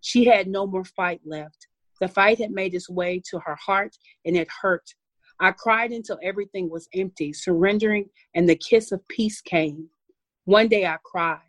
She 0.00 0.24
had 0.24 0.48
no 0.48 0.66
more 0.66 0.84
fight 0.84 1.20
left. 1.24 1.66
The 2.00 2.08
fight 2.08 2.38
had 2.38 2.50
made 2.50 2.74
its 2.74 2.90
way 2.90 3.22
to 3.30 3.38
her 3.40 3.56
heart 3.56 3.96
and 4.24 4.36
it 4.36 4.48
hurt. 4.60 4.94
I 5.40 5.52
cried 5.52 5.92
until 5.92 6.18
everything 6.22 6.70
was 6.70 6.88
empty, 6.94 7.32
surrendering, 7.32 8.08
and 8.34 8.48
the 8.48 8.56
kiss 8.56 8.92
of 8.92 9.06
peace 9.08 9.40
came. 9.40 9.88
One 10.44 10.68
day 10.68 10.86
I 10.86 10.96
cried. 11.04 11.40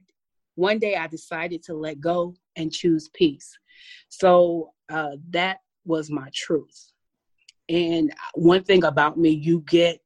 One 0.56 0.80
day 0.80 0.96
I 0.96 1.08
decided 1.08 1.64
to 1.64 1.74
let 1.74 2.00
go 2.00 2.36
and 2.56 2.72
choose 2.72 3.10
peace. 3.14 3.58
So 4.10 4.72
uh, 4.90 5.18
that 5.32 5.58
was 5.86 6.10
my 6.10 6.30
truth. 6.34 6.92
And 7.70 8.14
one 8.36 8.64
thing 8.64 8.84
about 8.84 9.18
me, 9.18 9.30
you 9.30 9.64
get, 9.68 10.00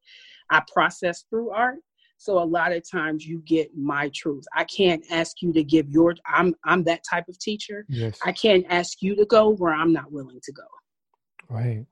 I 0.49 0.61
process 0.73 1.25
through 1.29 1.51
art, 1.51 1.79
so 2.17 2.37
a 2.37 2.43
lot 2.43 2.73
of 2.73 2.83
times 2.89 3.25
you 3.25 3.41
get 3.45 3.75
my 3.77 4.11
truth. 4.13 4.43
I 4.53 4.65
can't 4.65 5.03
ask 5.09 5.41
you 5.41 5.53
to 5.53 5.63
give 5.63 5.89
your 5.89 6.15
I'm 6.25 6.53
I'm 6.65 6.83
that 6.83 7.01
type 7.09 7.29
of 7.29 7.39
teacher. 7.39 7.85
Yes. 7.87 8.19
I 8.25 8.33
can't 8.33 8.65
ask 8.69 9.01
you 9.01 9.15
to 9.15 9.25
go 9.25 9.49
where 9.55 9.73
I'm 9.73 9.93
not 9.93 10.11
willing 10.11 10.41
to 10.43 10.51
go. 10.51 10.63
Right. 11.49 11.85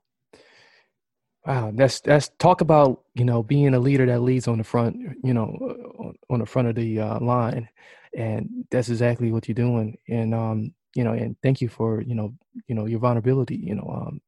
Wow, 1.46 1.70
that's 1.74 2.00
that's 2.00 2.28
talk 2.38 2.60
about 2.60 3.04
you 3.14 3.24
know 3.24 3.42
being 3.42 3.72
a 3.74 3.78
leader 3.78 4.04
that 4.06 4.20
leads 4.20 4.48
on 4.48 4.58
the 4.58 4.64
front, 4.64 4.96
you 5.22 5.32
know, 5.32 6.14
on, 6.28 6.40
the 6.40 6.46
front 6.46 6.68
of 6.68 6.74
the 6.74 7.00
uh, 7.00 7.20
line, 7.20 7.68
and 8.14 8.66
that's 8.70 8.90
exactly 8.90 9.32
what 9.32 9.48
you're 9.48 9.54
doing. 9.54 9.96
And 10.08 10.34
um, 10.34 10.74
you 10.94 11.04
know, 11.04 11.12
and 11.12 11.36
thank 11.42 11.60
you 11.60 11.68
for 11.68 12.02
you 12.02 12.14
know, 12.14 12.34
you 12.66 12.74
know, 12.74 12.86
your 12.86 12.98
vulnerability, 13.00 13.56
you 13.56 13.76
know, 13.76 13.88
um, 13.88 14.20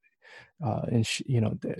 uh, 0.64 0.82
and 0.90 1.06
sh- 1.06 1.22
you 1.26 1.40
know, 1.40 1.58
that 1.62 1.78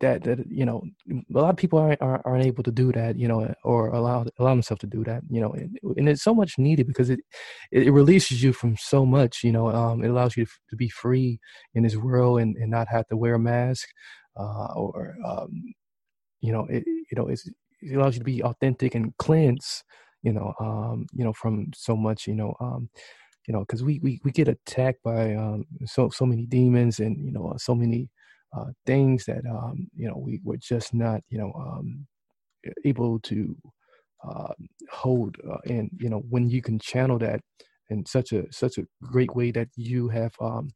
that 0.00 0.24
that 0.24 0.44
you 0.50 0.64
know 0.64 0.82
a 1.10 1.38
lot 1.38 1.50
of 1.50 1.56
people 1.56 1.78
aren't 1.78 2.00
aren't 2.02 2.44
able 2.44 2.62
to 2.62 2.72
do 2.72 2.90
that 2.92 3.16
you 3.16 3.28
know 3.28 3.52
or 3.64 3.88
allow 3.90 4.24
allow 4.38 4.50
themselves 4.50 4.80
to 4.80 4.86
do 4.86 5.04
that 5.04 5.22
you 5.30 5.40
know 5.40 5.52
and, 5.52 5.78
and 5.96 6.08
it's 6.08 6.22
so 6.22 6.34
much 6.34 6.58
needed 6.58 6.86
because 6.86 7.10
it 7.10 7.20
it 7.70 7.92
releases 7.92 8.42
you 8.42 8.52
from 8.52 8.76
so 8.76 9.06
much 9.06 9.44
you 9.44 9.52
know 9.52 9.68
um, 9.68 10.02
it 10.02 10.08
allows 10.08 10.36
you 10.36 10.44
to, 10.44 10.52
to, 10.70 10.76
be 10.76 10.88
free 10.88 11.38
in 11.74 11.82
this 11.82 11.96
world 11.96 12.40
and, 12.40 12.56
and 12.56 12.70
not 12.70 12.88
have 12.88 13.06
to 13.06 13.16
wear 13.16 13.34
a 13.34 13.38
mask 13.38 13.88
uh, 14.38 14.72
or 14.74 15.16
um, 15.24 15.62
you 16.40 16.52
know 16.52 16.66
it 16.70 16.84
you 16.86 17.16
know 17.16 17.28
it 17.28 17.40
allows 17.94 18.14
you 18.14 18.20
to 18.20 18.24
be 18.24 18.42
authentic 18.42 18.94
and 18.94 19.16
cleanse 19.18 19.82
you 20.22 20.32
know 20.32 20.54
um, 20.60 21.06
you 21.12 21.24
know 21.24 21.32
from 21.32 21.66
so 21.74 21.96
much 21.96 22.26
you 22.26 22.34
know 22.34 22.54
um, 22.60 22.88
you 23.46 23.52
know 23.52 23.60
because 23.60 23.82
we, 23.84 24.00
we 24.02 24.20
we 24.24 24.30
get 24.30 24.48
attacked 24.48 25.02
by 25.02 25.34
um, 25.34 25.64
so 25.84 26.08
so 26.10 26.26
many 26.26 26.46
demons 26.46 27.00
and 27.00 27.16
you 27.24 27.32
know 27.32 27.54
so 27.58 27.74
many 27.74 28.08
uh, 28.56 28.66
things 28.86 29.24
that 29.24 29.44
um, 29.50 29.88
you 29.94 30.08
know 30.08 30.16
we 30.16 30.40
were 30.44 30.56
just 30.56 30.94
not 30.94 31.20
you 31.28 31.38
know 31.38 31.52
um, 31.54 32.06
able 32.84 33.18
to 33.20 33.56
uh, 34.28 34.52
hold 34.90 35.36
uh, 35.50 35.58
and 35.66 35.90
you 35.98 36.08
know 36.08 36.22
when 36.30 36.48
you 36.48 36.62
can 36.62 36.78
channel 36.78 37.18
that 37.18 37.40
in 37.90 38.04
such 38.04 38.32
a 38.32 38.44
such 38.52 38.78
a 38.78 38.86
great 39.02 39.34
way 39.36 39.50
that 39.50 39.68
you 39.76 40.08
have 40.08 40.32
um, 40.40 40.70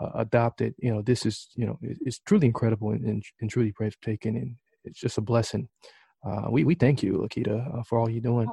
uh, 0.00 0.10
adopted 0.16 0.74
you 0.78 0.92
know 0.92 1.02
this 1.02 1.26
is 1.26 1.48
you 1.54 1.66
know 1.66 1.78
it, 1.82 1.98
it's 2.00 2.18
truly 2.20 2.46
incredible 2.46 2.90
and, 2.90 3.04
and, 3.04 3.22
and, 3.40 3.50
truly 3.50 3.72
breathtaking 3.76 4.36
and 4.36 4.56
it's 4.84 5.00
just 5.00 5.18
a 5.18 5.20
blessing 5.20 5.68
uh, 6.26 6.46
we 6.50 6.64
we 6.64 6.74
thank 6.74 7.02
you 7.02 7.12
LaKetta 7.12 7.78
uh, 7.78 7.82
for 7.82 7.98
all 7.98 8.08
you're 8.08 8.20
doing 8.20 8.48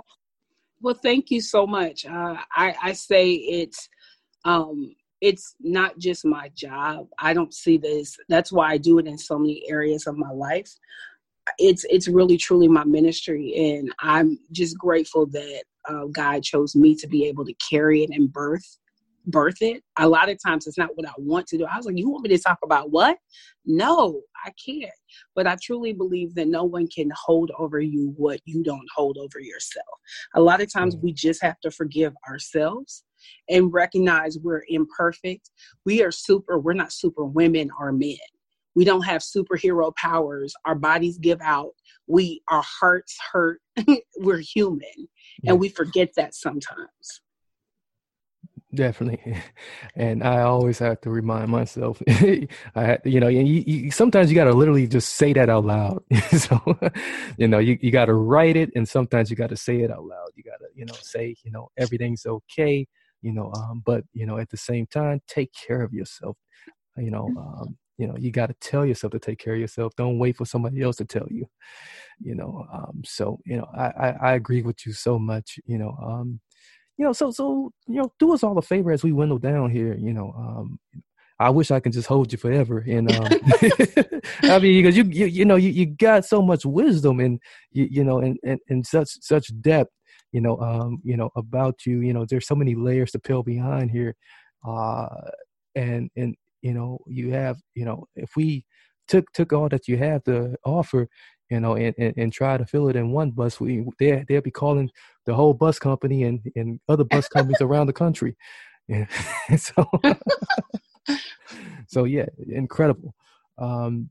well 0.81 0.95
thank 0.95 1.31
you 1.31 1.41
so 1.41 1.65
much 1.65 2.05
I 2.07 2.75
I 2.81 2.93
say 2.93 3.31
it's 3.33 3.87
um 4.45 4.93
it's 5.21 5.55
not 5.59 5.97
just 5.97 6.25
my 6.25 6.49
job. 6.55 7.07
I 7.19 7.33
don't 7.33 7.53
see 7.53 7.77
this. 7.77 8.17
That's 8.29 8.51
why 8.51 8.71
I 8.71 8.77
do 8.77 8.99
it 8.99 9.07
in 9.07 9.17
so 9.17 9.37
many 9.37 9.63
areas 9.69 10.07
of 10.07 10.17
my 10.17 10.31
life. 10.31 10.71
It's 11.57 11.85
it's 11.89 12.07
really 12.07 12.37
truly 12.37 12.67
my 12.67 12.83
ministry, 12.83 13.53
and 13.55 13.93
I'm 13.99 14.37
just 14.51 14.77
grateful 14.77 15.25
that 15.27 15.63
uh, 15.87 16.05
God 16.11 16.43
chose 16.43 16.75
me 16.75 16.95
to 16.95 17.07
be 17.07 17.25
able 17.25 17.45
to 17.45 17.53
carry 17.69 18.03
it 18.03 18.11
and 18.11 18.31
birth 18.31 18.77
birth 19.29 19.61
it. 19.61 19.83
A 19.97 20.07
lot 20.07 20.29
of 20.29 20.37
times 20.45 20.67
it's 20.67 20.77
not 20.77 20.95
what 20.95 21.07
I 21.07 21.13
want 21.17 21.47
to 21.47 21.57
do. 21.57 21.65
I 21.65 21.77
was 21.77 21.85
like, 21.85 21.97
you 21.97 22.09
want 22.09 22.23
me 22.23 22.35
to 22.35 22.41
talk 22.41 22.59
about 22.63 22.91
what? 22.91 23.17
No, 23.65 24.21
I 24.45 24.51
can't. 24.63 24.91
But 25.35 25.47
I 25.47 25.57
truly 25.61 25.93
believe 25.93 26.35
that 26.35 26.47
no 26.47 26.63
one 26.63 26.87
can 26.87 27.11
hold 27.15 27.51
over 27.57 27.79
you 27.79 28.13
what 28.17 28.39
you 28.45 28.63
don't 28.63 28.87
hold 28.95 29.17
over 29.17 29.39
yourself. 29.39 29.85
A 30.35 30.41
lot 30.41 30.61
of 30.61 30.71
times 30.71 30.95
mm. 30.95 31.01
we 31.01 31.13
just 31.13 31.41
have 31.43 31.59
to 31.61 31.71
forgive 31.71 32.13
ourselves 32.27 33.03
and 33.49 33.73
recognize 33.73 34.37
we're 34.39 34.63
imperfect. 34.69 35.49
We 35.85 36.03
are 36.03 36.11
super, 36.11 36.59
we're 36.59 36.73
not 36.73 36.93
super 36.93 37.25
women 37.25 37.69
or 37.79 37.91
men. 37.91 38.17
We 38.75 38.85
don't 38.85 39.05
have 39.05 39.21
superhero 39.21 39.93
powers. 39.95 40.53
Our 40.65 40.75
bodies 40.75 41.17
give 41.17 41.41
out. 41.41 41.71
We 42.07 42.41
our 42.49 42.63
hearts 42.79 43.17
hurt. 43.31 43.59
we're 44.17 44.39
human. 44.39 45.09
Yeah. 45.43 45.51
And 45.51 45.59
we 45.59 45.69
forget 45.69 46.11
that 46.15 46.33
sometimes. 46.33 47.21
Definitely, 48.73 49.35
and 49.95 50.23
I 50.23 50.41
always 50.41 50.77
have 50.77 51.01
to 51.01 51.09
remind 51.09 51.49
myself. 51.49 51.99
I, 52.75 52.99
you 53.03 53.19
know, 53.19 53.27
you, 53.27 53.41
you, 53.41 53.89
sometimes 53.89 54.29
you 54.29 54.35
got 54.35 54.43
to 54.43 54.53
literally 54.53 54.85
just 54.87 55.15
say 55.15 55.33
that 55.33 55.49
out 55.49 55.65
loud. 55.65 56.03
so, 56.37 56.77
you 57.37 57.47
know, 57.47 57.57
you, 57.57 57.79
you 57.81 57.89
got 57.91 58.05
to 58.05 58.13
write 58.13 58.55
it, 58.55 58.69
and 58.75 58.87
sometimes 58.87 59.31
you 59.31 59.35
got 59.35 59.49
to 59.49 59.57
say 59.57 59.81
it 59.81 59.89
out 59.89 60.03
loud. 60.05 60.29
You 60.35 60.43
got 60.43 60.57
to, 60.59 60.67
you 60.75 60.85
know, 60.85 60.97
say, 61.01 61.35
you 61.43 61.51
know, 61.51 61.69
everything's 61.77 62.25
okay 62.25 62.87
you 63.21 63.33
know 63.33 63.51
um, 63.53 63.83
but 63.85 64.05
you 64.13 64.25
know 64.25 64.37
at 64.37 64.49
the 64.49 64.55
same 64.55 64.85
time 64.87 65.19
take 65.27 65.51
care 65.51 65.81
of 65.81 65.91
yourself 65.93 66.37
you 66.97 67.11
know 67.11 67.33
um, 67.37 67.77
you 67.97 68.07
know 68.07 68.15
you 68.17 68.31
got 68.31 68.47
to 68.47 68.55
tell 68.61 68.85
yourself 68.85 69.11
to 69.11 69.19
take 69.19 69.39
care 69.39 69.53
of 69.55 69.59
yourself 69.59 69.93
don't 69.97 70.19
wait 70.19 70.37
for 70.37 70.45
somebody 70.45 70.81
else 70.81 70.95
to 70.97 71.05
tell 71.05 71.27
you 71.29 71.45
you 72.21 72.35
know 72.35 72.65
um, 72.73 73.01
so 73.05 73.39
you 73.45 73.57
know 73.57 73.67
I, 73.75 73.85
I, 73.87 74.09
I 74.29 74.33
agree 74.33 74.61
with 74.61 74.85
you 74.85 74.93
so 74.93 75.19
much 75.19 75.59
you 75.65 75.77
know 75.77 75.97
um 76.01 76.39
you 76.99 77.05
know 77.05 77.13
so 77.13 77.31
so 77.31 77.71
you 77.87 77.95
know 77.95 78.11
do 78.19 78.33
us 78.33 78.43
all 78.43 78.57
a 78.57 78.61
favor 78.61 78.91
as 78.91 79.03
we 79.03 79.11
window 79.11 79.39
down 79.39 79.71
here 79.71 79.95
you 79.95 80.13
know 80.13 80.31
um 80.37 80.79
I 81.41 81.49
wish 81.49 81.71
I 81.71 81.79
could 81.79 81.93
just 81.93 82.09
hold 82.09 82.33
you 82.33 82.37
forever, 82.37 82.79
and 82.85 83.09
um, 83.13 83.27
I 84.43 84.59
mean, 84.59 84.83
because 84.83 84.97
you, 84.97 85.05
you, 85.05 85.25
you 85.25 85.45
know, 85.45 85.55
you, 85.55 85.69
you 85.69 85.85
got 85.85 86.25
so 86.25 86.41
much 86.41 86.65
wisdom 86.65 87.21
and 87.21 87.39
you, 87.71 87.87
you 87.89 88.03
know, 88.03 88.19
and, 88.19 88.37
and, 88.43 88.59
and 88.67 88.85
such 88.85 89.07
such 89.21 89.49
depth 89.61 89.89
you 90.31 90.41
know, 90.41 90.59
um, 90.59 90.99
you 91.03 91.17
know, 91.17 91.29
about 91.35 91.85
you. 91.85 92.01
You 92.01 92.13
know, 92.13 92.25
there's 92.25 92.47
so 92.47 92.55
many 92.55 92.75
layers 92.75 93.11
to 93.11 93.19
peel 93.19 93.43
behind 93.43 93.91
here, 93.91 94.15
uh, 94.67 95.07
and 95.75 96.09
and 96.15 96.35
you 96.61 96.73
know, 96.73 96.99
you 97.07 97.31
have, 97.31 97.57
you 97.73 97.85
know, 97.85 98.05
if 98.15 98.31
we 98.35 98.65
took 99.07 99.31
took 99.33 99.53
all 99.53 99.69
that 99.69 99.87
you 99.87 99.97
have 99.97 100.23
to 100.25 100.55
offer, 100.65 101.07
you 101.49 101.59
know, 101.59 101.75
and, 101.75 101.95
and, 101.97 102.13
and 102.17 102.33
try 102.33 102.57
to 102.57 102.65
fill 102.65 102.89
it 102.89 102.95
in 102.95 103.11
one 103.11 103.31
bus, 103.31 103.59
we 103.59 103.85
they 103.99 104.23
they'll 104.27 104.41
be 104.41 104.51
calling 104.51 104.89
the 105.25 105.33
whole 105.33 105.53
bus 105.53 105.79
company 105.79 106.23
and 106.23 106.39
and 106.55 106.79
other 106.87 107.03
bus 107.03 107.27
companies 107.27 107.61
around 107.61 107.87
the 107.87 107.93
country. 107.93 108.35
Yeah. 108.87 109.05
so 109.57 109.89
so 111.87 112.03
yeah, 112.05 112.27
incredible. 112.47 113.13
Um, 113.57 114.09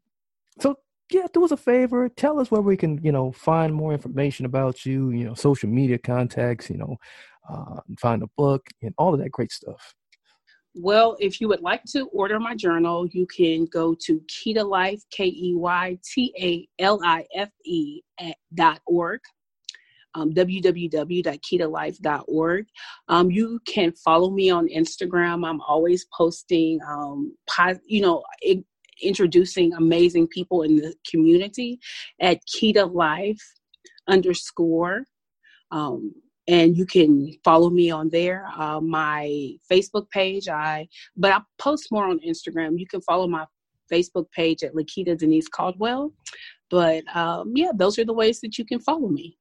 so 0.60 0.76
yeah, 1.10 1.26
do 1.32 1.44
us 1.44 1.52
a 1.52 1.56
favor. 1.56 2.08
Tell 2.08 2.38
us 2.38 2.50
where 2.50 2.60
we 2.60 2.76
can, 2.76 3.00
you 3.02 3.12
know, 3.12 3.32
find 3.32 3.74
more 3.74 3.92
information 3.92 4.44
about 4.46 4.84
you, 4.84 5.10
you 5.10 5.24
know, 5.24 5.34
social 5.34 5.68
media 5.68 5.98
contacts, 5.98 6.68
you 6.68 6.76
know, 6.76 6.96
uh, 7.48 7.80
find 7.98 8.22
a 8.22 8.28
book 8.36 8.68
and 8.82 8.94
all 8.98 9.14
of 9.14 9.20
that 9.20 9.30
great 9.32 9.52
stuff. 9.52 9.94
Well, 10.80 11.16
if 11.18 11.40
you 11.40 11.48
would 11.48 11.60
like 11.60 11.82
to 11.90 12.06
order 12.12 12.38
my 12.38 12.54
journal, 12.54 13.08
you 13.08 13.26
can 13.26 13.64
go 13.64 13.96
to 14.06 14.22
Keyta 14.28 14.64
Life, 14.64 15.02
K 15.10 15.24
E 15.24 15.52
Y 15.56 15.98
T 16.04 16.32
A 16.40 16.68
L 16.80 17.00
I 17.04 17.26
F 17.34 17.50
E 17.64 18.00
dot 18.54 18.80
org. 18.86 19.18
Um, 20.14 20.32
www.keytalife.org. 20.32 22.66
Um, 23.08 23.30
you 23.30 23.60
can 23.66 23.92
follow 23.92 24.30
me 24.30 24.48
on 24.50 24.66
Instagram. 24.68 25.46
I'm 25.46 25.60
always 25.60 26.06
posting, 26.16 26.80
um, 26.88 27.36
you 27.84 28.00
know, 28.00 28.24
it, 28.40 28.64
introducing 29.02 29.74
amazing 29.74 30.28
people 30.28 30.62
in 30.62 30.76
the 30.76 30.94
community 31.10 31.78
at 32.20 32.38
Keyta 32.46 32.90
Life 32.92 33.42
underscore. 34.08 35.02
Um, 35.72 36.14
and 36.48 36.76
you 36.76 36.86
can 36.86 37.32
follow 37.44 37.68
me 37.68 37.90
on 37.90 38.08
there. 38.08 38.48
Uh, 38.56 38.80
my 38.80 39.52
Facebook 39.70 40.10
page, 40.10 40.48
I 40.48 40.88
but 41.16 41.32
I 41.32 41.40
post 41.58 41.92
more 41.92 42.06
on 42.06 42.18
Instagram. 42.20 42.78
You 42.78 42.86
can 42.86 43.02
follow 43.02 43.28
my 43.28 43.44
Facebook 43.92 44.30
page 44.32 44.62
at 44.64 44.74
LaKetta 44.74 45.16
Denise 45.16 45.48
Caldwell. 45.48 46.12
But 46.70 47.04
um, 47.14 47.52
yeah, 47.54 47.70
those 47.74 47.98
are 47.98 48.04
the 48.04 48.12
ways 48.12 48.40
that 48.40 48.58
you 48.58 48.64
can 48.64 48.80
follow 48.80 49.08
me. 49.08 49.38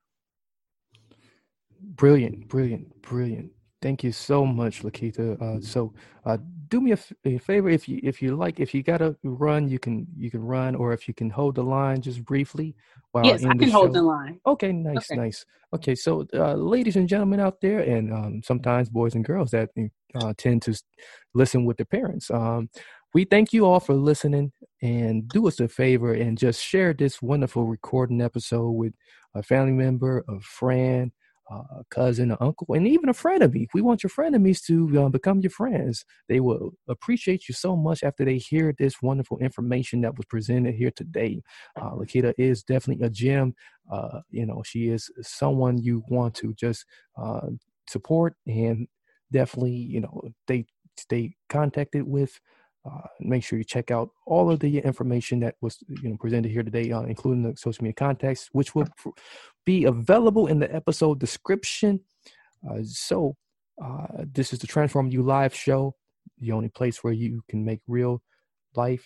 Brilliant, 1.82 2.48
brilliant, 2.48 3.02
brilliant. 3.02 3.52
Thank 3.88 4.04
you 4.04 4.12
so 4.12 4.46
much, 4.46 4.84
LaKetta. 4.84 5.42
Uh, 5.42 5.62
so, 5.62 5.94
uh, 6.26 6.38
do 6.68 6.82
me 6.82 6.92
a, 6.92 6.96
f- 6.96 7.14
a 7.24 7.38
favor 7.38 7.70
if 7.70 7.88
you 7.88 8.02
if 8.04 8.22
you 8.22 8.36
like 8.36 8.60
if 8.60 8.74
you 8.74 8.84
gotta 8.84 9.16
run, 9.24 9.70
you 9.70 9.80
can 9.80 10.06
you 10.18 10.30
can 10.30 10.44
run, 10.44 10.76
or 10.76 10.92
if 10.92 11.08
you 11.08 11.14
can 11.14 11.30
hold 11.30 11.56
the 11.56 11.64
line 11.64 12.02
just 12.02 12.26
briefly. 12.26 12.76
While 13.14 13.28
yes, 13.28 13.46
I 13.46 13.56
can 13.56 13.70
hold 13.70 13.94
the 13.94 14.02
line. 14.02 14.42
Okay, 14.46 14.74
nice, 14.74 15.10
okay. 15.10 15.22
nice. 15.22 15.46
Okay, 15.74 15.96
so 15.96 16.28
uh, 16.34 16.56
ladies 16.56 16.98
and 16.98 17.08
gentlemen 17.08 17.40
out 17.40 17.62
there, 17.62 17.80
and 17.80 18.12
um, 18.12 18.42
sometimes 18.44 18.90
boys 18.90 19.16
and 19.16 19.24
girls 19.24 19.52
that 19.52 19.70
uh, 20.16 20.34
tend 20.38 20.64
to 20.64 20.78
listen 21.34 21.64
with 21.64 21.78
their 21.78 21.86
parents. 21.86 22.30
Um, 22.30 22.70
we 23.14 23.24
thank 23.24 23.54
you 23.54 23.66
all 23.66 23.80
for 23.80 23.94
listening, 23.94 24.52
and 24.82 25.30
do 25.30 25.48
us 25.48 25.62
a 25.62 25.70
favor 25.70 26.14
and 26.14 26.38
just 26.38 26.62
share 26.62 26.94
this 26.94 27.22
wonderful 27.22 27.64
recording 27.64 28.20
episode 28.20 28.72
with 28.72 28.94
a 29.34 29.42
family 29.42 29.72
member, 29.72 30.26
a 30.28 30.42
friend 30.42 31.14
uh, 31.50 31.82
cousin, 31.90 32.32
an 32.32 32.38
uncle, 32.40 32.68
and 32.74 32.88
even 32.88 33.10
a 33.10 33.14
friend 33.14 33.44
of 33.44 33.54
me. 33.54 33.68
We 33.74 33.82
want 33.82 34.04
your 34.04 34.10
frenemies 34.10 34.64
to 34.66 35.02
uh, 35.06 35.10
become 35.10 35.40
your 35.40 35.50
friends. 35.52 36.06
They 36.28 36.40
will 36.40 36.72
appreciate 36.88 37.48
you 37.48 37.54
so 37.54 37.76
much 37.76 38.04
after 38.04 38.26
they 38.26 38.38
hear 38.38 38.74
this 38.78 39.02
wonderful 39.02 39.38
information 39.40 40.02
that 40.02 40.18
was 40.18 40.26
presented 40.26 40.76
here 40.76 40.92
today. 40.92 41.42
Uh, 41.80 41.92
LaKetta 41.92 42.34
is 42.38 42.64
definitely 42.64 43.06
a 43.06 43.10
gem. 43.10 43.54
Uh, 43.92 44.20
you 44.30 44.46
know, 44.46 44.62
she 44.66 44.90
is 44.90 45.10
someone 45.22 45.78
you 45.78 46.04
want 46.10 46.36
to 46.36 46.54
just 46.54 46.86
uh, 47.18 47.48
support 47.88 48.36
and 48.46 48.88
definitely, 49.32 49.72
you 49.72 50.02
know, 50.02 50.22
they 50.48 50.66
stay 50.98 51.36
contacted 51.50 52.04
with. 52.04 52.40
Uh, 52.86 53.06
make 53.20 53.44
sure 53.44 53.60
you 53.60 53.66
check 53.66 53.92
out 53.92 54.12
all 54.26 54.50
of 54.50 54.62
the 54.62 54.80
information 54.80 55.42
that 55.42 55.56
was 55.60 55.78
you 56.02 56.08
know 56.08 56.16
presented 56.18 56.50
here 56.50 56.64
today, 56.64 56.90
uh, 56.90 57.02
including 57.02 57.44
the 57.44 57.54
social 57.58 57.84
media 57.84 57.94
contacts, 57.96 58.48
which 58.54 58.74
will 58.76 58.88
be 59.68 59.84
available 59.84 60.48
in 60.48 60.60
the 60.60 60.74
episode 60.74 61.20
description. 61.20 62.00
Uh, 62.68 62.80
so, 62.84 63.36
uh, 63.84 64.24
this 64.32 64.54
is 64.54 64.60
the 64.60 64.66
Transform 64.66 65.10
You 65.10 65.22
Live 65.22 65.54
show, 65.54 65.94
the 66.40 66.54
only 66.54 66.70
place 66.70 67.04
where 67.04 67.12
you 67.12 67.44
can 67.50 67.66
make 67.66 67.82
real 67.86 68.24
life 68.76 69.06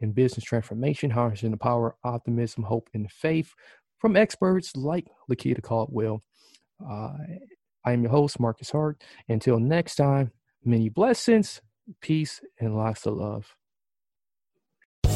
and 0.00 0.14
business 0.14 0.42
transformation, 0.42 1.10
harnessing 1.10 1.50
the 1.50 1.58
power, 1.58 1.96
optimism, 2.02 2.64
hope, 2.64 2.88
and 2.94 3.12
faith 3.12 3.52
from 3.98 4.16
experts 4.16 4.74
like 4.74 5.06
LaKetta 5.30 5.62
Caldwell. 5.62 6.22
Uh, 6.82 7.12
I 7.84 7.92
am 7.92 8.02
your 8.02 8.10
host, 8.10 8.40
Marcus 8.40 8.70
Hart. 8.70 9.04
Until 9.28 9.58
next 9.60 9.96
time, 9.96 10.32
many 10.64 10.88
blessings, 10.88 11.60
peace, 12.00 12.40
and 12.58 12.74
lots 12.74 13.04
of 13.04 13.18
love. 13.18 13.54